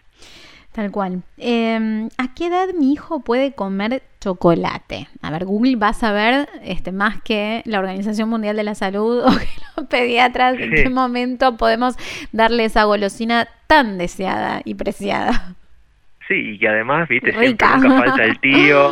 Tal 0.75 0.91
cual. 0.91 1.23
Em, 1.37 2.09
¿A 2.17 2.35
qué 2.35 2.47
edad 2.47 2.67
mi 2.77 2.91
hijo 2.91 3.23
puede 3.23 3.53
comer 3.55 4.01
chocolate? 4.19 5.07
A 5.21 5.31
ver, 5.31 5.45
Google 5.45 5.77
va 5.77 5.89
a 5.89 5.93
saber 5.93 6.49
este, 6.65 6.91
más 6.91 7.21
que 7.21 7.61
la 7.63 7.79
Organización 7.79 8.27
Mundial 8.27 8.57
de 8.57 8.63
la 8.63 8.75
Salud 8.75 9.19
o 9.25 9.29
que 9.39 9.47
los 9.77 9.87
pediatras 9.87 10.59
en 10.59 10.71
qué 10.71 10.89
momento 10.89 11.55
podemos 11.55 11.95
darle 12.33 12.65
esa 12.65 12.83
golosina 12.83 13.47
tan 13.67 13.97
deseada 13.97 14.61
y 14.65 14.75
preciada. 14.75 15.55
Sí, 16.27 16.57
y 16.59 16.65
además, 16.65 17.07
viste, 17.07 17.31
siempre 17.31 17.67
nunca 17.77 17.79
falta 17.79 18.25
el 18.25 18.39
tío, 18.39 18.91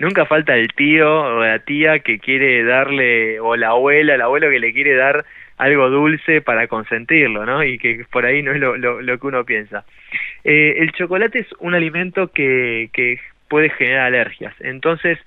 nunca 0.00 0.26
falta 0.26 0.56
el 0.56 0.68
tío 0.74 1.08
o 1.08 1.44
la 1.44 1.60
tía 1.60 2.00
que 2.00 2.18
quiere 2.18 2.64
darle, 2.64 3.38
o 3.38 3.54
la 3.54 3.68
abuela, 3.68 4.16
el 4.16 4.22
abuelo 4.22 4.50
que 4.50 4.58
le 4.58 4.72
quiere 4.72 4.96
dar 4.96 5.24
algo 5.56 5.88
dulce 5.88 6.40
para 6.40 6.66
consentirlo, 6.66 7.46
¿no? 7.46 7.62
Y 7.62 7.78
que 7.78 8.04
por 8.10 8.26
ahí 8.26 8.42
no 8.42 8.50
es 8.50 8.58
lo, 8.58 8.76
lo, 8.76 9.18
que 9.20 9.26
uno 9.26 9.44
piensa. 9.44 9.84
Eh, 10.44 10.74
el 10.78 10.92
chocolate 10.92 11.40
es 11.40 11.46
un 11.58 11.74
alimento 11.74 12.28
que, 12.28 12.90
que 12.92 13.20
puede 13.48 13.70
generar 13.70 14.06
alergias. 14.06 14.54
Entonces, 14.60 15.18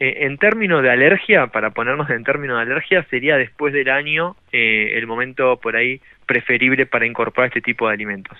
eh, 0.00 0.26
en 0.26 0.38
términos 0.38 0.82
de 0.82 0.90
alergia, 0.90 1.48
para 1.48 1.70
ponernos 1.70 2.08
en 2.10 2.24
términos 2.24 2.56
de 2.56 2.62
alergia, 2.62 3.04
sería 3.04 3.36
después 3.36 3.72
del 3.72 3.90
año 3.90 4.36
eh, 4.52 4.92
el 4.94 5.06
momento 5.06 5.58
por 5.60 5.76
ahí 5.76 6.00
preferible 6.26 6.86
para 6.86 7.06
incorporar 7.06 7.48
este 7.48 7.60
tipo 7.60 7.88
de 7.88 7.94
alimentos. 7.94 8.38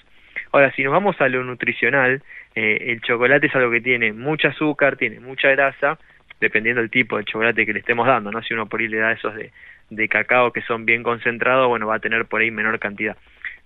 Ahora, 0.53 0.73
si 0.73 0.83
nos 0.83 0.93
vamos 0.93 1.21
a 1.21 1.29
lo 1.29 1.45
nutricional, 1.45 2.23
el 2.55 3.01
chocolate 3.03 3.47
es 3.47 3.55
algo 3.55 3.71
que 3.71 3.81
tiene 3.81 4.13
mucho 4.13 4.49
azúcar, 4.49 4.97
tiene 4.97 5.21
mucha 5.21 5.49
grasa, 5.51 5.99
dependiendo 6.41 6.81
del 6.81 6.91
tipo 6.91 7.17
de 7.17 7.25
chocolate 7.25 7.65
que 7.65 7.73
le 7.73 7.81
estemos 7.81 8.07
dando, 8.07 8.33
¿no? 8.33 8.43
Si 8.43 8.53
uno 8.53 8.67
por 8.67 8.81
ahí 8.81 8.89
le 8.89 8.97
da 8.97 9.13
esos 9.13 9.35
de 9.35 9.53
de 9.91 10.09
cacao 10.09 10.53
que 10.53 10.63
son 10.63 10.85
bien 10.85 11.03
concentrados, 11.03 11.69
bueno, 11.69 11.87
va 11.87 11.97
a 11.97 12.01
tener 12.01 12.27
por 12.27 12.41
ahí 12.41 12.51
menor 12.51 12.79
cantidad. 12.79 13.17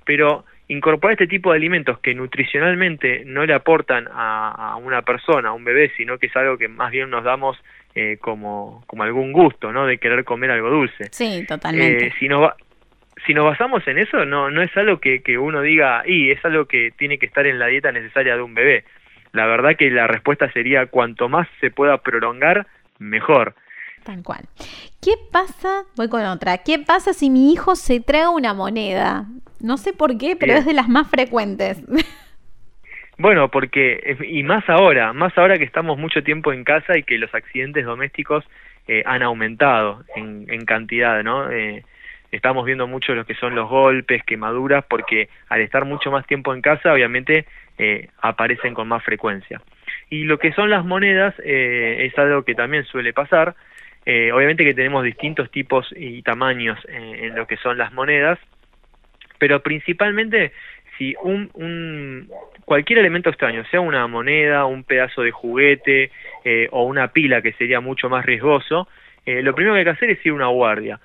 Pero 0.05 0.45
incorporar 0.73 1.13
este 1.13 1.27
tipo 1.27 1.51
de 1.51 1.59
alimentos 1.59 1.99
que 1.99 2.15
nutricionalmente 2.15 3.25
no 3.27 3.45
le 3.45 3.55
aportan 3.55 4.09
a, 4.11 4.77
una 4.77 5.03
persona, 5.03 5.51
a 5.51 5.53
un 5.53 5.65
bebé, 5.65 5.93
sino 5.97 6.19
que 6.19 6.27
es 6.27 6.37
algo 6.37 6.57
que 6.57 6.69
más 6.69 6.91
bien 6.91 7.11
nos 7.11 7.25
damos 7.25 7.59
eh, 7.95 8.17
como, 8.21 8.83
como 8.87 9.03
algún 9.03 9.33
gusto, 9.33 9.71
¿no? 9.73 9.87
De 9.87 9.99
querer 9.99 10.25
comer 10.25 10.51
algo 10.51 10.71
dulce. 10.71 11.09
Sí, 11.11 11.45
totalmente. 11.47 12.07
Eh, 12.07 12.13
si, 12.19 12.27
nos 12.27 12.53
si 13.27 13.35
nos 13.35 13.45
basamos 13.45 13.87
en 13.87 13.99
eso, 13.99 14.25
no, 14.25 14.51
no 14.51 14.63
es 14.63 14.75
algo 14.77 14.99
que, 14.99 15.23
que 15.23 15.37
uno 15.37 15.61
diga, 15.61 16.03
y 16.07 16.31
es 16.31 16.43
algo 16.45 16.65
que 16.67 16.91
tiene 16.97 17.19
que 17.19 17.27
estar 17.27 17.47
en 17.47 17.59
la 17.59 17.67
dieta 17.67 17.93
necesaria 17.93 18.35
de 18.35 18.43
un 18.43 18.55
bebé. 18.55 18.85
La 19.33 19.47
verdad 19.47 19.77
que 19.77 19.91
la 19.91 20.07
respuesta 20.07 20.51
sería 20.53 20.87
cuanto 20.87 21.29
más 21.29 21.49
se 21.61 21.71
pueda 21.71 21.99
prolongar, 21.99 22.67
mejor. 22.99 23.55
Tal 24.05 24.23
cual. 24.23 24.45
¿Qué 25.01 25.13
pasa? 25.31 25.85
Voy 25.97 26.09
con 26.09 26.25
otra. 26.25 26.59
¿Qué 26.59 26.79
pasa 26.79 27.13
si 27.13 27.31
mi 27.31 27.53
hijo 27.53 27.77
se 27.77 28.01
traga 28.01 28.31
una 28.31 28.55
moneda? 28.55 29.27
No 29.61 29.77
sé 29.77 29.93
por 29.93 30.19
qué, 30.19 30.37
pero 30.37 30.55
es 30.55 30.67
de 30.67 30.73
las 30.73 30.89
más 30.89 31.09
frecuentes. 31.09 31.83
Bueno, 33.19 33.51
porque, 33.51 34.17
y 34.27 34.43
más 34.43 34.69
ahora, 34.69 35.13
más 35.13 35.37
ahora 35.37 35.57
que 35.59 35.65
estamos 35.65 35.97
mucho 35.97 36.25
tiempo 36.25 36.53
en 36.53 36.65
casa 36.65 36.97
y 36.97 37.05
que 37.05 37.19
los 37.19 37.33
accidentes 37.33 37.85
domésticos 37.85 38.43
eh, 38.89 39.05
han 39.07 39.23
aumentado 39.23 40.03
en, 40.17 40.47
en 40.49 40.65
cantidad, 40.65 41.23
¿no? 41.23 41.49
Eh, 41.51 41.85
estamos 42.33 42.65
viendo 42.65 42.87
mucho 42.89 43.15
lo 43.15 43.25
que 43.25 43.35
son 43.35 43.55
los 43.55 43.69
golpes, 43.69 44.25
quemaduras, 44.25 44.85
porque 44.89 45.29
al 45.49 45.61
estar 45.61 45.85
mucho 45.85 46.11
más 46.11 46.27
tiempo 46.27 46.53
en 46.55 46.63
casa, 46.63 46.93
obviamente 46.93 47.47
eh, 47.79 48.09
aparecen 48.21 48.75
con 48.75 48.89
más 48.89 49.05
frecuencia. 49.05 49.61
Y 50.11 50.25
lo 50.25 50.39
que 50.39 50.53
son 50.53 50.71
las 50.71 50.85
monedas 50.85 51.35
eh, 51.45 52.07
es 52.07 52.19
algo 52.19 52.43
que 52.43 52.55
también 52.55 52.85
suele 52.85 53.13
pasar. 53.13 53.55
Eh, 54.05 54.33
obviamente 54.33 54.65
que 54.65 54.75
tenemos 54.75 55.05
distintos 55.05 55.51
tipos 55.51 55.89
y 55.97 56.23
tamaños 56.23 56.79
en 56.89 57.35
lo 57.37 57.47
que 57.47 57.57
son 57.57 57.79
las 57.79 57.93
monedas, 57.93 58.39
pero 59.39 59.63
principalmente 59.63 60.53
si 60.99 61.15
un, 61.23 61.51
un, 61.55 62.29
cualquier 62.65 62.99
elemento 62.99 63.31
extraño, 63.31 63.65
sea 63.67 63.81
una 63.81 64.07
moneda, 64.07 64.67
un 64.67 64.85
pedazo 64.85 65.23
de 65.23 65.31
juguete 65.31 66.11
o 66.71 66.85
una 66.85 67.09
pila 67.09 67.43
que 67.43 67.53
sería 67.53 67.81
mucho 67.81 68.09
más 68.09 68.27
riesgoso, 68.27 68.89
lo 69.25 69.55
primero 69.55 69.75
que 69.75 69.79
hay 69.79 69.85
que 69.85 69.91
hacer 69.91 70.11
es 70.11 70.27
ir 70.27 70.33
a 70.33 70.35
una 70.35 70.49
guardia. 70.49 71.01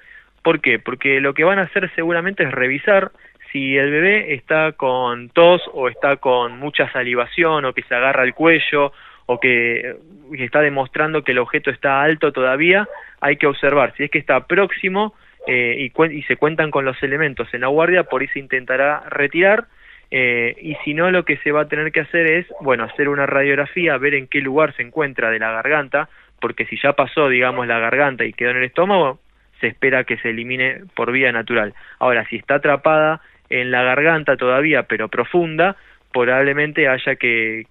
¿Por 0.48 0.62
qué? 0.62 0.80
Porque 0.80 1.20
lo 1.20 1.34
que 1.34 1.44
van 1.44 1.60
a 1.60 1.63
hacer 1.63 1.92
seguramente 1.94 2.44
es 2.44 2.51
revisar 2.51 3.12
si 3.51 3.77
el 3.77 3.92
bebé 3.92 4.34
está 4.34 4.72
con 4.74 5.30
tos 5.30 5.62
o 5.74 5.89
está 5.89 6.18
con 6.18 6.58
mucha 6.58 6.92
salivación 6.92 7.66
o 7.66 7.74
que 7.74 7.84
se 7.84 7.96
agarra 7.96 8.24
el 8.24 8.34
cuello 8.34 8.94
o 9.27 9.39
que, 9.39 9.98
está 10.34 10.62
demostrando 10.62 11.24
que 11.24 11.34
el 11.34 11.39
objeto 11.39 11.69
está 11.69 12.01
alto 12.01 12.31
todavía, 12.31 12.88
hay 13.22 13.38
que 13.38 13.46
observar. 13.48 13.93
Si 13.96 14.03
es 14.03 14.12
que 14.12 14.17
está 14.17 14.48
próximo 14.48 15.13
eh, 15.46 15.89
y, 15.96 16.22
se 16.24 16.36
cuentan 16.38 16.72
con 16.72 16.84
los 16.84 17.01
elementos 17.03 17.53
en 17.53 17.62
la 17.62 17.67
guardia, 17.67 18.03
por 18.03 18.22
ahí 18.22 18.27
se 18.29 18.39
intentará 18.39 19.03
retirar. 19.10 19.65
Eh, 20.10 20.55
y 20.62 20.75
si 20.84 20.93
no, 20.93 21.12
lo 21.12 21.25
que 21.25 21.38
se 21.38 21.51
va 21.51 21.62
a 21.62 21.67
tener 21.67 21.91
que 21.91 22.01
hacer 22.01 22.25
es, 22.25 22.48
bueno, 22.62 22.86
hacer 22.86 23.10
una 23.10 23.25
radiografía, 23.25 23.98
ver 23.98 24.15
en 24.15 24.27
qué 24.27 24.39
lugar 24.39 24.74
se 24.75 24.81
encuentra 24.81 25.29
de 25.29 25.39
la 25.39 25.51
garganta, 25.51 26.10
porque 26.39 26.65
si 26.65 26.77
ya 26.81 26.93
pasó, 26.93 27.27
digamos, 27.29 27.67
la 27.67 27.79
garganta 27.79 28.24
y 28.24 28.34
quedó 28.34 28.51
en 28.51 28.57
el 28.57 28.63
estómago, 28.63 29.19
se 29.60 29.67
espera 29.67 30.05
que 30.05 30.17
se 30.17 30.29
elimine 30.29 30.84
por 30.96 31.12
vía 31.12 31.31
natural. 31.31 31.74
Ahora, 32.00 32.25
si 32.29 32.38
está 32.38 32.55
atrapada 32.55 33.22
en 33.50 33.72
la 33.72 33.84
garganta 33.84 34.38
todavía, 34.38 34.84
pero 34.84 35.10
profunda, 35.10 35.75
probablemente 36.12 36.88
haya 36.88 37.16
que, 37.16 37.66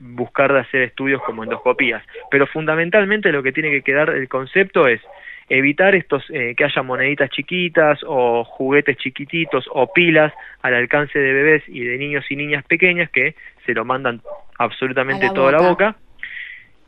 buscar 0.00 0.52
de 0.52 0.60
hacer 0.60 0.82
estudios 0.82 1.22
como 1.22 1.44
endoscopías. 1.44 2.02
Pero 2.30 2.46
fundamentalmente 2.46 3.32
lo 3.32 3.42
que 3.42 3.52
tiene 3.52 3.70
que 3.70 3.82
quedar 3.82 4.10
el 4.10 4.28
concepto 4.28 4.86
es 4.86 5.00
evitar 5.48 5.94
estos 5.94 6.24
eh, 6.30 6.54
que 6.56 6.64
haya 6.64 6.82
moneditas 6.82 7.30
chiquitas 7.30 8.00
o 8.04 8.42
juguetes 8.44 8.96
chiquititos 8.96 9.68
o 9.72 9.92
pilas 9.92 10.32
al 10.62 10.74
alcance 10.74 11.18
de 11.18 11.32
bebés 11.32 11.62
y 11.68 11.84
de 11.84 11.98
niños 11.98 12.24
y 12.30 12.36
niñas 12.36 12.64
pequeñas 12.64 13.10
que 13.10 13.36
se 13.64 13.72
lo 13.72 13.84
mandan 13.84 14.20
absolutamente 14.58 15.30
toda 15.32 15.52
la 15.52 15.60
boca 15.60 15.96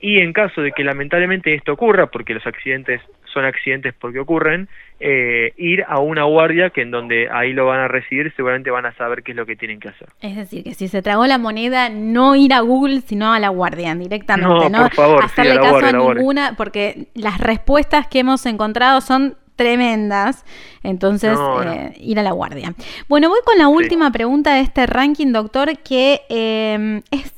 y 0.00 0.20
en 0.20 0.32
caso 0.32 0.60
de 0.62 0.72
que 0.72 0.84
lamentablemente 0.84 1.54
esto 1.54 1.72
ocurra, 1.72 2.06
porque 2.06 2.34
los 2.34 2.46
accidentes 2.46 3.00
son 3.32 3.44
accidentes 3.44 3.94
porque 3.98 4.18
ocurren, 4.20 4.68
eh, 5.00 5.52
ir 5.56 5.84
a 5.86 6.00
una 6.00 6.24
guardia 6.24 6.70
que 6.70 6.82
en 6.82 6.90
donde 6.90 7.28
ahí 7.30 7.52
lo 7.52 7.66
van 7.66 7.80
a 7.80 7.88
recibir 7.88 8.32
seguramente 8.34 8.70
van 8.70 8.86
a 8.86 8.92
saber 8.94 9.22
qué 9.22 9.32
es 9.32 9.36
lo 9.36 9.46
que 9.46 9.56
tienen 9.56 9.80
que 9.80 9.88
hacer. 9.88 10.08
Es 10.20 10.36
decir, 10.36 10.64
que 10.64 10.74
si 10.74 10.88
se 10.88 11.02
tragó 11.02 11.26
la 11.26 11.38
moneda, 11.38 11.88
no 11.88 12.34
ir 12.36 12.52
a 12.52 12.60
Google, 12.60 13.00
sino 13.02 13.32
a 13.32 13.38
la 13.38 13.48
guardia 13.48 13.94
directamente, 13.94 14.70
¿no? 14.70 14.82
Por 14.84 14.94
favor, 14.94 15.24
Hacerle 15.24 15.56
caso 15.56 15.84
a 15.84 15.92
ninguna, 15.92 16.54
porque 16.56 17.08
las 17.14 17.38
respuestas 17.38 18.06
que 18.08 18.20
hemos 18.20 18.44
encontrado 18.46 19.00
son 19.00 19.36
tremendas. 19.56 20.44
Entonces, 20.82 21.36
eh, 21.66 21.92
ir 21.98 22.18
a 22.18 22.22
la 22.22 22.30
guardia. 22.32 22.74
Bueno, 23.08 23.28
voy 23.28 23.40
con 23.44 23.58
la 23.58 23.68
última 23.68 24.10
pregunta 24.12 24.54
de 24.54 24.60
este 24.60 24.86
ranking, 24.86 25.32
doctor, 25.32 25.76
que 25.78 26.20
eh, 26.28 27.02
es 27.10 27.37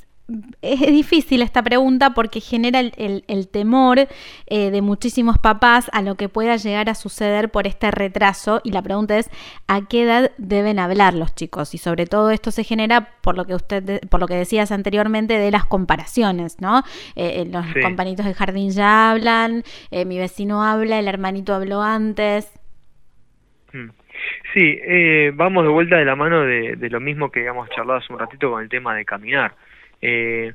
es 0.63 0.81
difícil 0.81 1.43
esta 1.43 1.63
pregunta 1.63 2.11
porque 2.15 2.41
genera 2.41 2.81
el, 2.81 3.49
temor 3.49 3.99
eh, 4.47 4.71
de 4.71 4.83
muchísimos 4.83 5.39
papás 5.39 5.91
a 5.93 6.03
lo 6.03 6.15
que 6.15 6.29
pueda 6.29 6.57
llegar 6.57 6.89
a 6.89 6.95
suceder 6.95 7.51
por 7.51 7.67
este 7.67 7.91
retraso. 7.91 8.61
Y 8.65 8.73
la 8.73 8.83
pregunta 8.83 9.19
es 9.19 9.31
a 9.67 9.87
qué 9.89 10.03
edad 10.03 10.31
deben 10.39 10.79
hablar 10.79 11.15
los 11.15 11.35
chicos 11.35 11.75
y 11.75 11.79
sobre 11.79 12.07
todo 12.07 12.31
esto 12.31 12.51
se 12.51 12.65
genera 12.65 13.09
por 13.23 13.37
lo 13.37 13.47
que 13.47 13.55
usted 13.55 14.01
por 14.09 14.21
lo 14.21 14.27
que 14.27 14.35
decías 14.35 14.73
anteriormente 14.73 15.39
de 15.39 15.51
las 15.51 15.65
comparaciones 15.65 16.61
no 16.61 16.83
eh, 17.17 17.43
eh, 17.43 17.49
los 17.51 17.65
compañitos 17.83 18.27
de 18.27 18.35
jardín 18.35 18.71
ya 18.71 19.11
hablan 19.11 19.63
mi 19.91 20.19
vecino 20.19 20.63
habla 20.63 20.99
el 20.99 21.09
hermanito 21.09 21.55
habló 21.55 21.83
antes. 21.83 22.53
Hmm. 23.73 23.91
Sí, 24.53 24.79
vamos 25.35 25.65
de 25.65 25.71
vuelta 25.71 25.97
de 25.97 26.05
la 26.05 26.17
mano 26.17 26.43
de, 26.43 26.77
de 26.77 26.91
lo 26.91 27.01
mismo 27.01 27.31
que 27.31 27.41
habíamos 27.41 27.69
charlado 27.71 27.99
hace 28.01 28.13
un 28.13 28.19
ratito 28.19 28.51
con 28.51 28.63
el 28.63 28.69
tema 28.69 28.95
de 28.95 29.05
caminar. 29.05 29.55
Eh, 30.03 30.53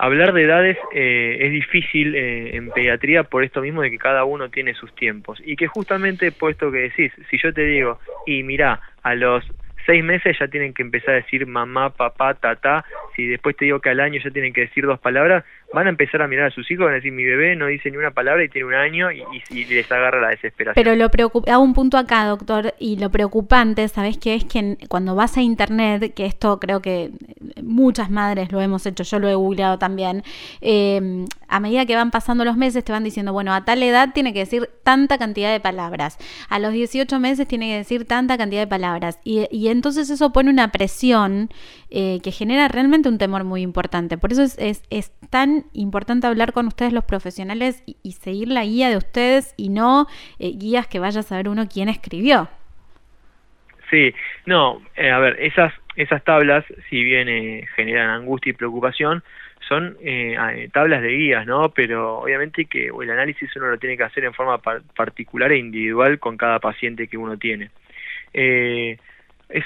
hablar 0.00 0.32
de 0.32 0.42
edades 0.42 0.78
eh, 0.92 1.38
es 1.40 1.52
difícil 1.52 2.14
eh, 2.14 2.56
en 2.56 2.70
pediatría 2.70 3.24
por 3.24 3.44
esto 3.44 3.60
mismo 3.60 3.82
de 3.82 3.90
que 3.90 3.98
cada 3.98 4.24
uno 4.24 4.48
tiene 4.48 4.74
sus 4.74 4.94
tiempos 4.94 5.40
y 5.44 5.56
que 5.56 5.66
justamente 5.66 6.32
puesto 6.32 6.72
que 6.72 6.78
decís, 6.78 7.12
si 7.30 7.38
yo 7.38 7.52
te 7.52 7.62
digo, 7.62 7.98
y 8.26 8.42
mira, 8.42 8.80
a 9.02 9.14
los 9.14 9.44
seis 9.86 10.04
meses 10.04 10.36
ya 10.38 10.48
tienen 10.48 10.72
que 10.72 10.82
empezar 10.82 11.10
a 11.10 11.16
decir 11.16 11.46
mamá, 11.46 11.90
papá, 11.90 12.34
tata, 12.34 12.84
si 13.16 13.26
después 13.26 13.56
te 13.56 13.64
digo 13.64 13.80
que 13.80 13.90
al 13.90 14.00
año 14.00 14.20
ya 14.22 14.30
tienen 14.30 14.52
que 14.52 14.62
decir 14.62 14.86
dos 14.86 15.00
palabras, 15.00 15.44
van 15.72 15.86
a 15.86 15.90
empezar 15.90 16.22
a 16.22 16.28
mirar 16.28 16.46
a 16.46 16.50
sus 16.50 16.70
hijos 16.70 16.84
van 16.84 16.94
a 16.94 16.96
decir 16.96 17.12
mi 17.12 17.24
bebé 17.24 17.54
no 17.56 17.66
dice 17.66 17.90
ni 17.90 17.96
una 17.96 18.10
palabra 18.10 18.42
y 18.44 18.48
tiene 18.48 18.68
un 18.68 18.74
año 18.74 19.10
y, 19.12 19.22
y, 19.50 19.64
les 19.66 19.90
agarra 19.90 20.20
la 20.20 20.28
desesperación. 20.28 20.82
Pero 20.82 20.96
lo 20.96 21.10
hago 21.52 21.62
un 21.62 21.74
punto 21.74 21.96
acá, 21.96 22.24
doctor, 22.24 22.74
y 22.78 22.98
lo 22.98 23.10
preocupante, 23.10 23.86
¿sabes 23.88 24.18
qué? 24.18 24.34
Es 24.34 24.44
que 24.44 24.76
cuando 24.88 25.14
vas 25.14 25.36
a 25.36 25.42
internet, 25.42 26.12
que 26.14 26.26
esto 26.26 26.58
creo 26.58 26.80
que 26.80 27.10
muchas 27.70 28.10
madres 28.10 28.52
lo 28.52 28.60
hemos 28.60 28.84
hecho, 28.86 29.02
yo 29.02 29.18
lo 29.18 29.28
he 29.28 29.34
googleado 29.34 29.78
también, 29.78 30.22
eh, 30.60 31.24
a 31.48 31.60
medida 31.60 31.86
que 31.86 31.96
van 31.96 32.10
pasando 32.10 32.44
los 32.44 32.56
meses 32.56 32.84
te 32.84 32.92
van 32.92 33.04
diciendo, 33.04 33.32
bueno, 33.32 33.52
a 33.54 33.64
tal 33.64 33.82
edad 33.82 34.10
tiene 34.12 34.32
que 34.32 34.40
decir 34.40 34.68
tanta 34.82 35.18
cantidad 35.18 35.50
de 35.50 35.60
palabras, 35.60 36.18
a 36.48 36.58
los 36.58 36.72
18 36.72 37.18
meses 37.20 37.48
tiene 37.48 37.68
que 37.68 37.76
decir 37.76 38.04
tanta 38.06 38.36
cantidad 38.36 38.60
de 38.60 38.66
palabras, 38.66 39.18
y, 39.24 39.46
y 39.50 39.68
entonces 39.68 40.10
eso 40.10 40.32
pone 40.32 40.50
una 40.50 40.72
presión 40.72 41.48
eh, 41.92 42.20
que 42.22 42.30
genera 42.30 42.68
realmente 42.68 43.08
un 43.08 43.18
temor 43.18 43.42
muy 43.42 43.62
importante. 43.62 44.16
Por 44.16 44.30
eso 44.30 44.42
es, 44.42 44.56
es, 44.58 44.84
es 44.90 45.12
tan 45.28 45.64
importante 45.72 46.28
hablar 46.28 46.52
con 46.52 46.68
ustedes 46.68 46.92
los 46.92 47.04
profesionales 47.04 47.82
y, 47.84 48.12
seguir 48.12 48.48
la 48.48 48.64
guía 48.64 48.90
de 48.90 48.96
ustedes 48.96 49.54
y 49.56 49.70
no 49.70 50.06
eh, 50.38 50.52
guías 50.54 50.86
que 50.86 51.00
vaya 51.00 51.20
a 51.20 51.22
saber 51.24 51.48
uno 51.48 51.66
quién 51.68 51.88
escribió. 51.88 52.48
Sí, 53.90 54.14
no, 54.46 54.80
eh, 54.96 55.10
a 55.10 55.18
ver, 55.18 55.40
esas, 55.40 55.72
esas 55.96 56.22
tablas, 56.24 56.64
si 56.88 57.02
bien 57.02 57.28
eh, 57.28 57.66
generan 57.76 58.10
angustia 58.10 58.50
y 58.50 58.54
preocupación, 58.54 59.22
son 59.68 59.96
tablas 60.72 61.00
de 61.00 61.10
guías, 61.10 61.46
¿no? 61.46 61.68
Pero 61.68 62.18
obviamente 62.18 62.64
que 62.64 62.86
el 62.88 63.10
análisis 63.10 63.54
uno 63.54 63.68
lo 63.68 63.78
tiene 63.78 63.96
que 63.96 64.02
hacer 64.02 64.24
en 64.24 64.34
forma 64.34 64.58
particular 64.58 65.52
e 65.52 65.58
individual 65.58 66.18
con 66.18 66.36
cada 66.36 66.58
paciente 66.58 67.06
que 67.06 67.16
uno 67.16 67.36
tiene. 67.36 67.70
es 68.32 69.64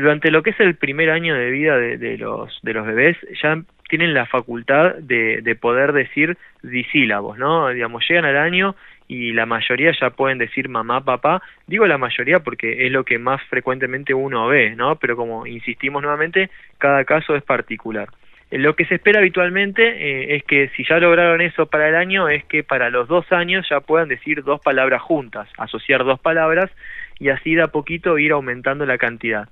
durante 0.00 0.30
lo 0.30 0.42
que 0.42 0.50
es 0.50 0.60
el 0.60 0.76
primer 0.76 1.10
año 1.10 1.34
de 1.34 1.50
vida 1.50 1.76
de, 1.76 1.98
de, 1.98 2.16
los 2.16 2.58
de 2.62 2.72
los 2.72 2.86
bebés 2.86 3.18
ya 3.42 3.60
tienen 3.88 4.14
la 4.14 4.26
facultad 4.26 4.94
de, 4.96 5.40
de 5.42 5.54
poder 5.56 5.92
decir 5.92 6.36
disílabos, 6.62 7.38
¿no? 7.38 7.68
Digamos, 7.70 8.06
llegan 8.08 8.26
al 8.26 8.36
año 8.36 8.76
y 9.08 9.32
la 9.32 9.46
mayoría 9.46 9.92
ya 9.98 10.10
pueden 10.10 10.38
decir 10.38 10.68
mamá, 10.68 11.02
papá. 11.02 11.42
Digo 11.66 11.86
la 11.86 11.98
mayoría 11.98 12.40
porque 12.40 12.86
es 12.86 12.92
lo 12.92 13.04
que 13.04 13.18
más 13.18 13.42
frecuentemente 13.44 14.12
uno 14.14 14.46
ve, 14.46 14.76
¿no? 14.76 14.96
Pero 14.96 15.16
como 15.16 15.46
insistimos 15.46 16.02
nuevamente, 16.02 16.50
cada 16.76 17.04
caso 17.04 17.34
es 17.34 17.42
particular. 17.42 18.08
Eh, 18.50 18.58
lo 18.58 18.76
que 18.76 18.84
se 18.84 18.96
espera 18.96 19.20
habitualmente 19.20 19.82
eh, 19.82 20.36
es 20.36 20.44
que 20.44 20.68
si 20.76 20.84
ya 20.84 20.98
lograron 20.98 21.40
eso 21.40 21.66
para 21.66 21.88
el 21.88 21.94
año, 21.94 22.28
es 22.28 22.44
que 22.44 22.62
para 22.62 22.90
los 22.90 23.08
dos 23.08 23.30
años 23.32 23.66
ya 23.68 23.80
puedan 23.80 24.08
decir 24.08 24.44
dos 24.44 24.60
palabras 24.60 25.02
juntas, 25.02 25.48
asociar 25.56 26.04
dos 26.04 26.20
palabras 26.20 26.70
y 27.18 27.30
así 27.30 27.54
de 27.54 27.62
a 27.62 27.68
poquito 27.68 28.18
ir 28.18 28.32
aumentando 28.32 28.84
la 28.86 28.98
cantidad. 28.98 29.48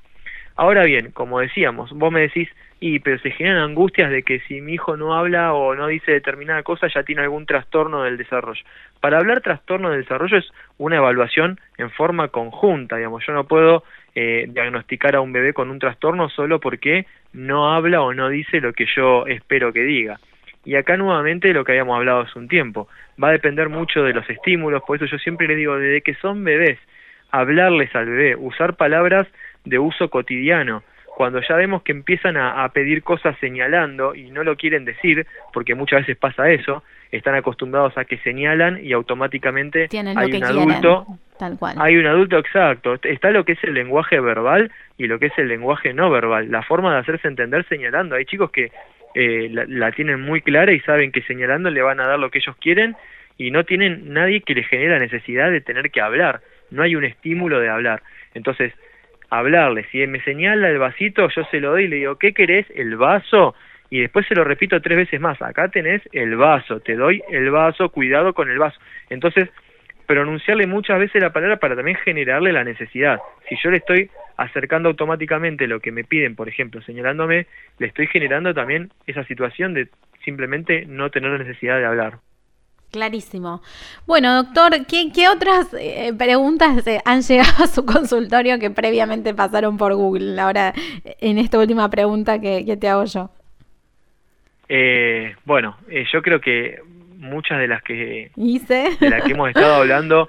Ahora 0.56 0.84
bien, 0.84 1.10
como 1.12 1.40
decíamos, 1.40 1.92
vos 1.92 2.10
me 2.10 2.22
decís, 2.22 2.48
y 2.80 2.98
pero 3.00 3.18
se 3.18 3.30
generan 3.30 3.62
angustias 3.62 4.10
de 4.10 4.22
que 4.22 4.40
si 4.40 4.62
mi 4.62 4.74
hijo 4.74 4.96
no 4.96 5.14
habla 5.14 5.52
o 5.52 5.74
no 5.74 5.86
dice 5.86 6.12
determinada 6.12 6.62
cosa 6.62 6.88
ya 6.88 7.02
tiene 7.02 7.22
algún 7.22 7.44
trastorno 7.44 8.02
del 8.02 8.16
desarrollo. 8.16 8.62
Para 9.00 9.18
hablar 9.18 9.42
trastorno 9.42 9.90
del 9.90 10.02
desarrollo 10.02 10.38
es 10.38 10.50
una 10.78 10.96
evaluación 10.96 11.60
en 11.76 11.90
forma 11.90 12.28
conjunta, 12.28 12.96
digamos, 12.96 13.24
yo 13.26 13.34
no 13.34 13.44
puedo 13.44 13.84
eh, 14.14 14.46
diagnosticar 14.48 15.14
a 15.14 15.20
un 15.20 15.32
bebé 15.32 15.52
con 15.52 15.70
un 15.70 15.78
trastorno 15.78 16.30
solo 16.30 16.58
porque 16.58 17.06
no 17.34 17.74
habla 17.74 18.00
o 18.00 18.14
no 18.14 18.30
dice 18.30 18.60
lo 18.62 18.72
que 18.72 18.86
yo 18.96 19.26
espero 19.26 19.74
que 19.74 19.82
diga. 19.82 20.18
Y 20.64 20.74
acá 20.74 20.96
nuevamente 20.96 21.52
lo 21.52 21.64
que 21.64 21.72
habíamos 21.72 21.96
hablado 21.96 22.20
hace 22.20 22.38
un 22.38 22.48
tiempo, 22.48 22.88
va 23.22 23.28
a 23.28 23.32
depender 23.32 23.68
mucho 23.68 24.02
de 24.02 24.14
los 24.14 24.28
estímulos, 24.28 24.82
por 24.86 24.96
eso 24.96 25.04
yo 25.04 25.18
siempre 25.18 25.46
le 25.46 25.54
digo, 25.54 25.78
desde 25.78 26.00
que 26.00 26.14
son 26.14 26.44
bebés 26.44 26.78
hablarles 27.30 27.94
al 27.94 28.06
bebé, 28.06 28.36
usar 28.36 28.76
palabras 28.76 29.26
de 29.66 29.78
uso 29.78 30.08
cotidiano. 30.08 30.82
Cuando 31.16 31.40
ya 31.40 31.56
vemos 31.56 31.82
que 31.82 31.92
empiezan 31.92 32.36
a, 32.36 32.68
pedir 32.70 33.02
cosas 33.02 33.36
señalando 33.40 34.14
y 34.14 34.30
no 34.30 34.44
lo 34.44 34.56
quieren 34.56 34.84
decir, 34.84 35.26
porque 35.52 35.74
muchas 35.74 36.00
veces 36.00 36.16
pasa 36.16 36.50
eso, 36.50 36.82
están 37.10 37.34
acostumbrados 37.34 37.96
a 37.96 38.04
que 38.04 38.18
señalan 38.18 38.84
y 38.84 38.92
automáticamente 38.92 39.88
hay 40.16 40.32
un 40.32 40.44
adulto 40.44 41.06
tal 41.38 41.58
cual. 41.58 41.76
hay 41.78 41.96
un 41.96 42.06
adulto 42.06 42.38
exacto 42.38 42.96
está 43.02 43.30
lo 43.30 43.44
que 43.44 43.52
es 43.52 43.62
el 43.62 43.74
lenguaje 43.74 44.18
verbal 44.20 44.72
y 44.98 45.06
lo 45.06 45.18
que 45.18 45.26
es 45.26 45.38
el 45.38 45.48
lenguaje 45.48 45.94
no 45.94 46.10
verbal 46.10 46.50
la 46.50 46.62
forma 46.62 46.92
de 46.94 47.00
hacerse 47.00 47.28
entender 47.28 47.64
señalando 47.68 48.16
hay 48.16 48.24
chicos 48.24 48.50
que 48.50 48.72
eh, 49.18 49.48
la, 49.50 49.92
tienen 49.92 50.20
muy 50.20 50.42
clara 50.42 50.72
y 50.72 50.80
saben 50.80 51.10
que 51.10 51.22
señalando 51.22 51.70
le 51.70 51.80
van 51.80 52.00
a 52.00 52.06
dar 52.06 52.18
lo 52.18 52.30
que 52.30 52.38
ellos 52.38 52.54
quieren 52.60 52.96
y 53.38 53.50
no 53.50 53.64
tienen 53.64 54.12
nadie 54.12 54.42
que 54.42 54.54
les 54.54 54.68
genere 54.68 54.90
la 54.90 54.98
necesidad 54.98 55.50
de 55.50 55.62
tener 55.62 55.90
que 55.90 56.02
hablar, 56.02 56.42
no 56.70 56.82
hay 56.82 56.96
un 56.96 57.04
estímulo 57.04 57.58
de 57.60 57.70
hablar. 57.70 58.02
Entonces, 58.34 58.74
hablarle, 59.30 59.84
si 59.90 60.06
me 60.06 60.20
señala 60.22 60.68
el 60.68 60.78
vasito, 60.78 61.28
yo 61.28 61.44
se 61.50 61.60
lo 61.60 61.72
doy 61.72 61.84
y 61.84 61.88
le 61.88 61.96
digo, 61.96 62.16
¿qué 62.16 62.32
querés? 62.32 62.66
¿El 62.74 62.96
vaso? 62.96 63.54
Y 63.90 64.00
después 64.00 64.26
se 64.26 64.34
lo 64.34 64.44
repito 64.44 64.80
tres 64.80 64.96
veces 64.96 65.20
más, 65.20 65.40
acá 65.42 65.68
tenés 65.68 66.02
el 66.12 66.36
vaso, 66.36 66.80
te 66.80 66.96
doy 66.96 67.22
el 67.30 67.50
vaso, 67.50 67.88
cuidado 67.90 68.34
con 68.34 68.50
el 68.50 68.58
vaso. 68.58 68.78
Entonces, 69.10 69.48
pronunciarle 70.06 70.66
muchas 70.66 70.98
veces 70.98 71.20
la 71.20 71.32
palabra 71.32 71.58
para 71.58 71.76
también 71.76 71.96
generarle 71.98 72.52
la 72.52 72.64
necesidad. 72.64 73.20
Si 73.48 73.56
yo 73.62 73.70
le 73.70 73.78
estoy 73.78 74.10
acercando 74.36 74.88
automáticamente 74.88 75.66
lo 75.66 75.80
que 75.80 75.92
me 75.92 76.04
piden, 76.04 76.36
por 76.36 76.48
ejemplo, 76.48 76.80
señalándome, 76.82 77.46
le 77.78 77.86
estoy 77.86 78.06
generando 78.06 78.54
también 78.54 78.90
esa 79.06 79.24
situación 79.24 79.74
de 79.74 79.88
simplemente 80.24 80.84
no 80.86 81.10
tener 81.10 81.38
necesidad 81.38 81.78
de 81.78 81.86
hablar. 81.86 82.18
Clarísimo. 82.90 83.62
Bueno, 84.06 84.42
doctor, 84.42 84.86
¿qué, 84.86 85.28
otras 85.28 85.74
eh, 85.78 86.12
preguntas 86.16 86.86
eh, 86.86 87.00
han 87.04 87.22
llegado 87.22 87.64
a 87.64 87.66
su 87.66 87.84
consultorio 87.84 88.58
que 88.58 88.70
previamente 88.70 89.34
pasaron 89.34 89.76
por 89.76 89.94
Google? 89.94 90.40
Ahora, 90.40 90.72
en 91.20 91.38
esta 91.38 91.58
última 91.58 91.90
pregunta 91.90 92.40
que, 92.40 92.76
te 92.76 92.88
hago 92.88 93.04
yo. 93.04 93.30
Eh, 94.68 95.36
bueno, 95.44 95.76
yo 96.12 96.22
creo 96.22 96.40
que 96.40 96.80
muchas 97.18 97.58
de 97.58 97.68
las 97.68 97.82
que, 97.82 98.30
de 98.34 99.10
las 99.10 99.22
que 99.24 99.32
hemos 99.32 99.48
estado 99.48 99.76
hablando, 99.76 100.28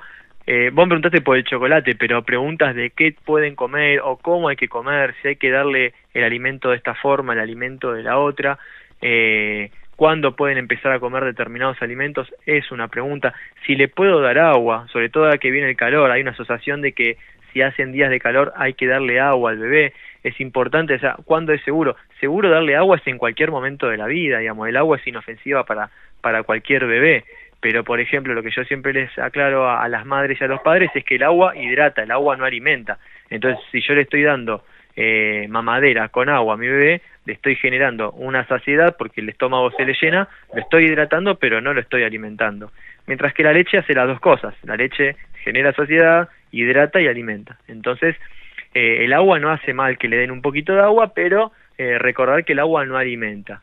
eh, 0.50 0.70
vos 0.72 0.86
me 0.86 0.92
preguntaste 0.92 1.20
por 1.20 1.36
el 1.36 1.44
chocolate, 1.44 1.96
pero 1.96 2.24
preguntas 2.24 2.74
de 2.74 2.92
qué 2.92 3.14
pueden 3.26 3.56
comer 3.56 4.00
o 4.00 4.16
cómo 4.16 4.48
hay 4.48 4.56
que 4.56 4.70
comer, 4.70 5.14
si 5.22 5.28
hay 5.28 5.36
que 5.36 5.52
darle 5.52 5.94
el 6.14 6.24
alimento 6.24 6.70
de 6.70 6.78
esta 6.78 6.96
forma, 6.96 7.34
el 7.34 7.40
alimento 7.40 7.92
de 7.92 8.04
la 8.04 8.18
otra, 8.18 8.58
eh, 9.02 9.72
cuándo 9.98 10.38
pueden 10.38 10.58
empezar 10.58 10.94
a 10.94 11.00
comer 11.02 11.26
determinados 11.26 11.82
alimentos, 11.82 12.34
es 12.46 12.72
una 12.72 12.88
pregunta. 12.88 13.34
Si 13.66 13.76
le 13.76 13.90
puedo 13.90 14.22
dar 14.22 14.40
agua, 14.40 14.88
sobre 14.94 15.10
todo 15.10 15.26
ahora 15.26 15.38
que 15.38 15.52
viene 15.52 15.70
el 15.70 15.76
calor, 15.76 16.10
hay 16.10 16.22
una 16.22 16.32
asociación 16.32 16.82
de 16.82 16.94
que 16.94 17.18
si 17.52 17.62
hacen 17.62 17.92
días 17.92 18.10
de 18.10 18.20
calor 18.20 18.54
hay 18.56 18.74
que 18.76 18.88
darle 18.88 19.20
agua 19.20 19.52
al 19.52 19.58
bebé, 19.58 19.94
es 20.24 20.40
importante, 20.40 20.94
o 20.94 21.00
sea, 21.00 21.18
¿cuándo 21.26 21.52
es 21.52 21.62
seguro? 21.64 21.98
Seguro 22.20 22.50
darle 22.50 22.76
agua 22.76 22.98
es 22.98 23.08
en 23.08 23.18
cualquier 23.18 23.52
momento 23.52 23.90
de 23.90 23.98
la 23.98 24.08
vida, 24.08 24.40
digamos, 24.40 24.70
el 24.70 24.78
agua 24.78 24.98
es 24.98 25.08
inofensiva 25.08 25.66
para 25.66 25.90
para 26.22 26.44
cualquier 26.44 26.86
bebé. 26.86 27.26
Pero, 27.60 27.84
por 27.84 28.00
ejemplo, 28.00 28.34
lo 28.34 28.44
que 28.44 28.52
yo 28.52 28.64
siempre 28.66 28.94
les 28.94 29.18
aclaro 29.18 29.70
a, 29.70 29.88
las 29.88 30.06
madres 30.06 30.40
y 30.40 30.44
a 30.44 30.48
los 30.48 30.62
padres 30.62 30.92
es 30.94 31.04
que 31.04 31.16
el 31.16 31.24
agua 31.24 31.56
hidrata, 31.56 32.04
el 32.04 32.12
agua 32.12 32.36
no 32.38 32.46
alimenta. 32.46 33.00
Entonces, 33.30 33.64
si 33.72 33.82
yo 33.82 33.96
le 33.96 34.02
estoy 34.02 34.24
dando 34.24 34.64
eh, 34.98 35.46
mamadera 35.48 36.10
con 36.10 36.28
agua 36.28 36.56
a 36.56 36.58
mi 36.58 36.68
bebé, 36.68 37.02
le 37.26 37.34
estoy 37.34 37.56
generando 37.56 38.12
una 38.14 38.46
saciedad 38.48 38.96
porque 38.98 39.22
el 39.22 39.30
estómago 39.30 39.70
se 39.72 39.86
le 39.86 39.94
llena, 39.94 40.28
lo 40.54 40.60
estoy 40.60 40.86
hidratando, 40.86 41.36
pero 41.36 41.62
no 41.62 41.74
lo 41.74 41.82
estoy 41.82 42.04
alimentando. 42.04 42.72
Mientras 43.06 43.34
que 43.34 43.44
la 43.44 43.54
leche 43.54 43.78
hace 43.78 43.94
las 43.94 44.08
dos 44.08 44.20
cosas. 44.20 44.56
La 44.64 44.76
leche 44.76 45.16
genera 45.44 45.72
saciedad, 45.74 46.30
hidrata 46.52 47.00
y 47.00 47.08
alimenta. 47.08 47.60
Entonces, 47.68 48.16
eh, 48.74 49.06
el 49.06 49.14
agua 49.14 49.40
no 49.40 49.52
hace 49.52 49.72
mal 49.72 49.98
que 50.00 50.08
le 50.08 50.18
den 50.18 50.32
un 50.32 50.42
poquito 50.42 50.74
de 50.74 50.82
agua, 50.82 51.14
pero 51.14 51.52
eh, 51.78 52.00
recordar 52.00 52.44
que 52.44 52.54
el 52.54 52.60
agua 52.60 52.86
no 52.86 52.98
alimenta. 52.98 53.62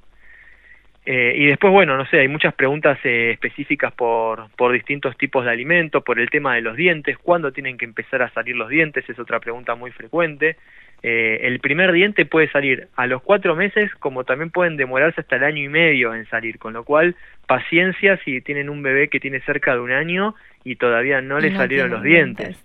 Eh, 1.06 1.35
y 1.37 1.46
después, 1.46 1.70
bueno, 1.70 1.98
no 1.98 2.06
sé, 2.06 2.20
hay 2.20 2.28
muchas 2.28 2.54
preguntas 2.54 2.98
eh, 3.04 3.32
específicas 3.32 3.92
por, 3.92 4.48
por 4.56 4.72
distintos 4.72 5.16
tipos 5.18 5.44
de 5.44 5.50
alimentos, 5.50 6.02
por 6.02 6.18
el 6.18 6.30
tema 6.30 6.54
de 6.54 6.62
los 6.62 6.76
dientes, 6.76 7.18
cuándo 7.18 7.52
tienen 7.52 7.76
que 7.76 7.85
empezar 7.85 8.22
a 8.22 8.30
salir 8.30 8.56
los 8.56 8.70
dientes, 8.70 9.09
es 9.09 9.18
otra 9.18 9.38
pregunta 9.38 9.74
muy 9.74 9.90
frecuente. 9.90 10.56
Eh, 11.06 11.46
el 11.48 11.60
primer 11.60 11.92
diente 11.92 12.24
puede 12.24 12.50
salir 12.50 12.88
a 12.96 13.06
los 13.06 13.20
cuatro 13.20 13.54
meses, 13.54 13.94
como 13.96 14.24
también 14.24 14.48
pueden 14.48 14.78
demorarse 14.78 15.20
hasta 15.20 15.36
el 15.36 15.44
año 15.44 15.62
y 15.62 15.68
medio 15.68 16.14
en 16.14 16.26
salir, 16.30 16.58
con 16.58 16.72
lo 16.72 16.84
cual, 16.84 17.14
paciencia 17.46 18.18
si 18.24 18.40
tienen 18.40 18.70
un 18.70 18.82
bebé 18.82 19.08
que 19.08 19.20
tiene 19.20 19.40
cerca 19.40 19.74
de 19.74 19.80
un 19.80 19.92
año 19.92 20.34
y 20.64 20.76
todavía 20.76 21.20
no 21.20 21.40
le 21.40 21.54
salieron 21.54 21.90
los 21.90 22.02
dientes. 22.02 22.56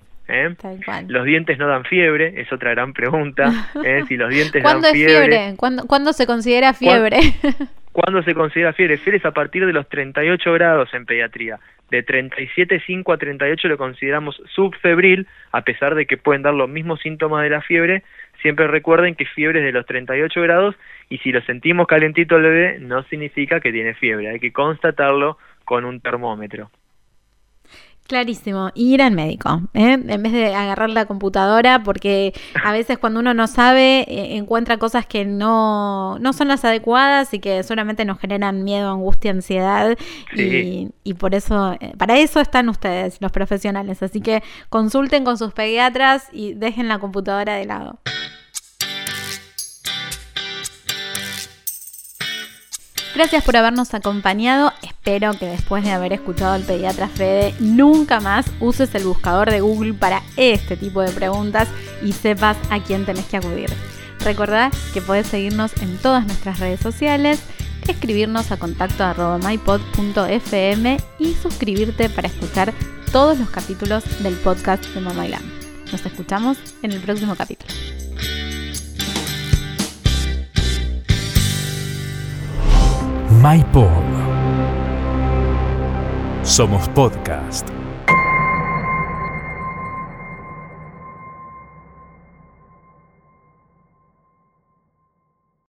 Los 1.07 1.25
dientes 1.25 1.57
no 1.57 1.67
dan 1.67 1.83
fiebre, 1.83 2.39
es 2.39 2.49
otra 2.53 2.71
gran 2.71 2.93
pregunta. 2.93 3.51
Si 4.07 4.15
los 4.15 4.29
dientes 4.29 4.63
¿Cuándo 4.63 4.87
dan 4.87 4.93
fiebre. 4.93 5.13
es 5.13 5.19
fiebre? 5.19 5.57
¿Cuándo, 5.57 5.85
¿Cuándo, 5.85 6.13
se 6.13 6.25
considera 6.25 6.73
fiebre? 6.73 7.19
¿Cuándo 7.91 8.23
se 8.23 8.33
considera 8.33 8.71
fiebre? 8.71 8.97
Fiebre 8.97 9.17
es 9.17 9.25
a 9.25 9.31
partir 9.31 9.65
de 9.65 9.73
los 9.73 9.89
38 9.89 10.53
grados 10.53 10.93
en 10.93 11.05
pediatría. 11.05 11.59
De 11.89 12.05
37,5 12.05 13.13
a 13.13 13.17
38 13.17 13.67
lo 13.67 13.77
consideramos 13.77 14.41
subfebril, 14.53 15.27
a 15.51 15.63
pesar 15.63 15.95
de 15.95 16.05
que 16.05 16.17
pueden 16.17 16.43
dar 16.43 16.53
los 16.53 16.69
mismos 16.69 17.01
síntomas 17.01 17.43
de 17.43 17.49
la 17.49 17.61
fiebre. 17.61 18.03
Siempre 18.41 18.67
recuerden 18.67 19.15
que 19.15 19.25
fiebre 19.25 19.59
es 19.59 19.65
de 19.65 19.71
los 19.71 19.85
38 19.85 20.41
grados 20.41 20.75
y 21.09 21.17
si 21.19 21.31
lo 21.31 21.41
sentimos 21.41 21.87
calentito 21.87 22.37
el 22.37 22.43
bebé 22.43 22.79
no 22.79 23.03
significa 23.03 23.59
que 23.59 23.71
tiene 23.71 23.93
fiebre, 23.95 24.29
hay 24.29 24.39
que 24.39 24.53
constatarlo 24.53 25.37
con 25.65 25.85
un 25.85 25.99
termómetro. 25.99 26.69
Clarísimo, 28.09 28.71
ir 28.73 29.03
al 29.03 29.13
médico, 29.13 29.61
¿eh? 29.75 29.99
en 30.03 30.23
vez 30.23 30.33
de 30.33 30.55
agarrar 30.55 30.89
la 30.89 31.05
computadora, 31.05 31.83
porque 31.83 32.33
a 32.63 32.71
veces 32.71 32.97
cuando 32.97 33.19
uno 33.19 33.35
no 33.35 33.45
sabe, 33.45 33.99
eh, 34.07 34.35
encuentra 34.35 34.77
cosas 34.77 35.05
que 35.05 35.25
no, 35.25 36.17
no 36.17 36.33
son 36.33 36.47
las 36.47 36.65
adecuadas 36.65 37.35
y 37.35 37.39
que 37.39 37.61
solamente 37.61 38.05
nos 38.05 38.17
generan 38.17 38.63
miedo, 38.63 38.89
angustia, 38.89 39.29
ansiedad, 39.29 39.95
y, 40.35 40.89
y, 41.03 41.13
por 41.13 41.35
eso, 41.35 41.73
eh, 41.73 41.93
para 41.99 42.17
eso 42.17 42.39
están 42.39 42.67
ustedes, 42.69 43.21
los 43.21 43.31
profesionales. 43.31 44.01
Así 44.01 44.21
que 44.21 44.41
consulten 44.69 45.23
con 45.23 45.37
sus 45.37 45.53
pediatras 45.53 46.29
y 46.33 46.55
dejen 46.55 46.87
la 46.87 46.97
computadora 46.97 47.57
de 47.57 47.65
lado. 47.65 47.99
Gracias 53.19 53.43
por 53.43 53.57
habernos 53.57 53.93
acompañado. 53.93 54.71
Espero 54.81 55.33
que 55.33 55.45
después 55.45 55.83
de 55.83 55.91
haber 55.91 56.13
escuchado 56.13 56.53
al 56.53 56.63
pediatra 56.63 57.09
Fede, 57.09 57.53
nunca 57.59 58.21
más 58.21 58.45
uses 58.61 58.95
el 58.95 59.03
buscador 59.03 59.51
de 59.51 59.59
Google 59.59 59.93
para 59.93 60.23
este 60.37 60.77
tipo 60.77 61.01
de 61.01 61.11
preguntas 61.11 61.67
y 62.01 62.13
sepas 62.13 62.55
a 62.69 62.81
quién 62.81 63.05
tenés 63.05 63.25
que 63.25 63.35
acudir. 63.35 63.69
Recordá 64.19 64.71
que 64.93 65.01
podés 65.01 65.27
seguirnos 65.27 65.73
en 65.81 65.97
todas 65.97 66.25
nuestras 66.25 66.61
redes 66.61 66.79
sociales, 66.79 67.41
escribirnos 67.89 68.53
a 68.53 68.57
contacto 68.57 69.03
y 71.19 71.33
suscribirte 71.33 72.09
para 72.09 72.29
escuchar 72.29 72.73
todos 73.11 73.37
los 73.37 73.49
capítulos 73.49 74.05
del 74.23 74.35
podcast 74.35 74.85
de 74.93 75.01
Mamá 75.01 75.25
Nos 75.91 76.05
escuchamos 76.05 76.57
en 76.83 76.93
el 76.93 77.01
próximo 77.01 77.35
capítulo. 77.35 77.69
MyPod. 83.39 84.03
Somos 86.43 86.91
podcast. 86.91 87.78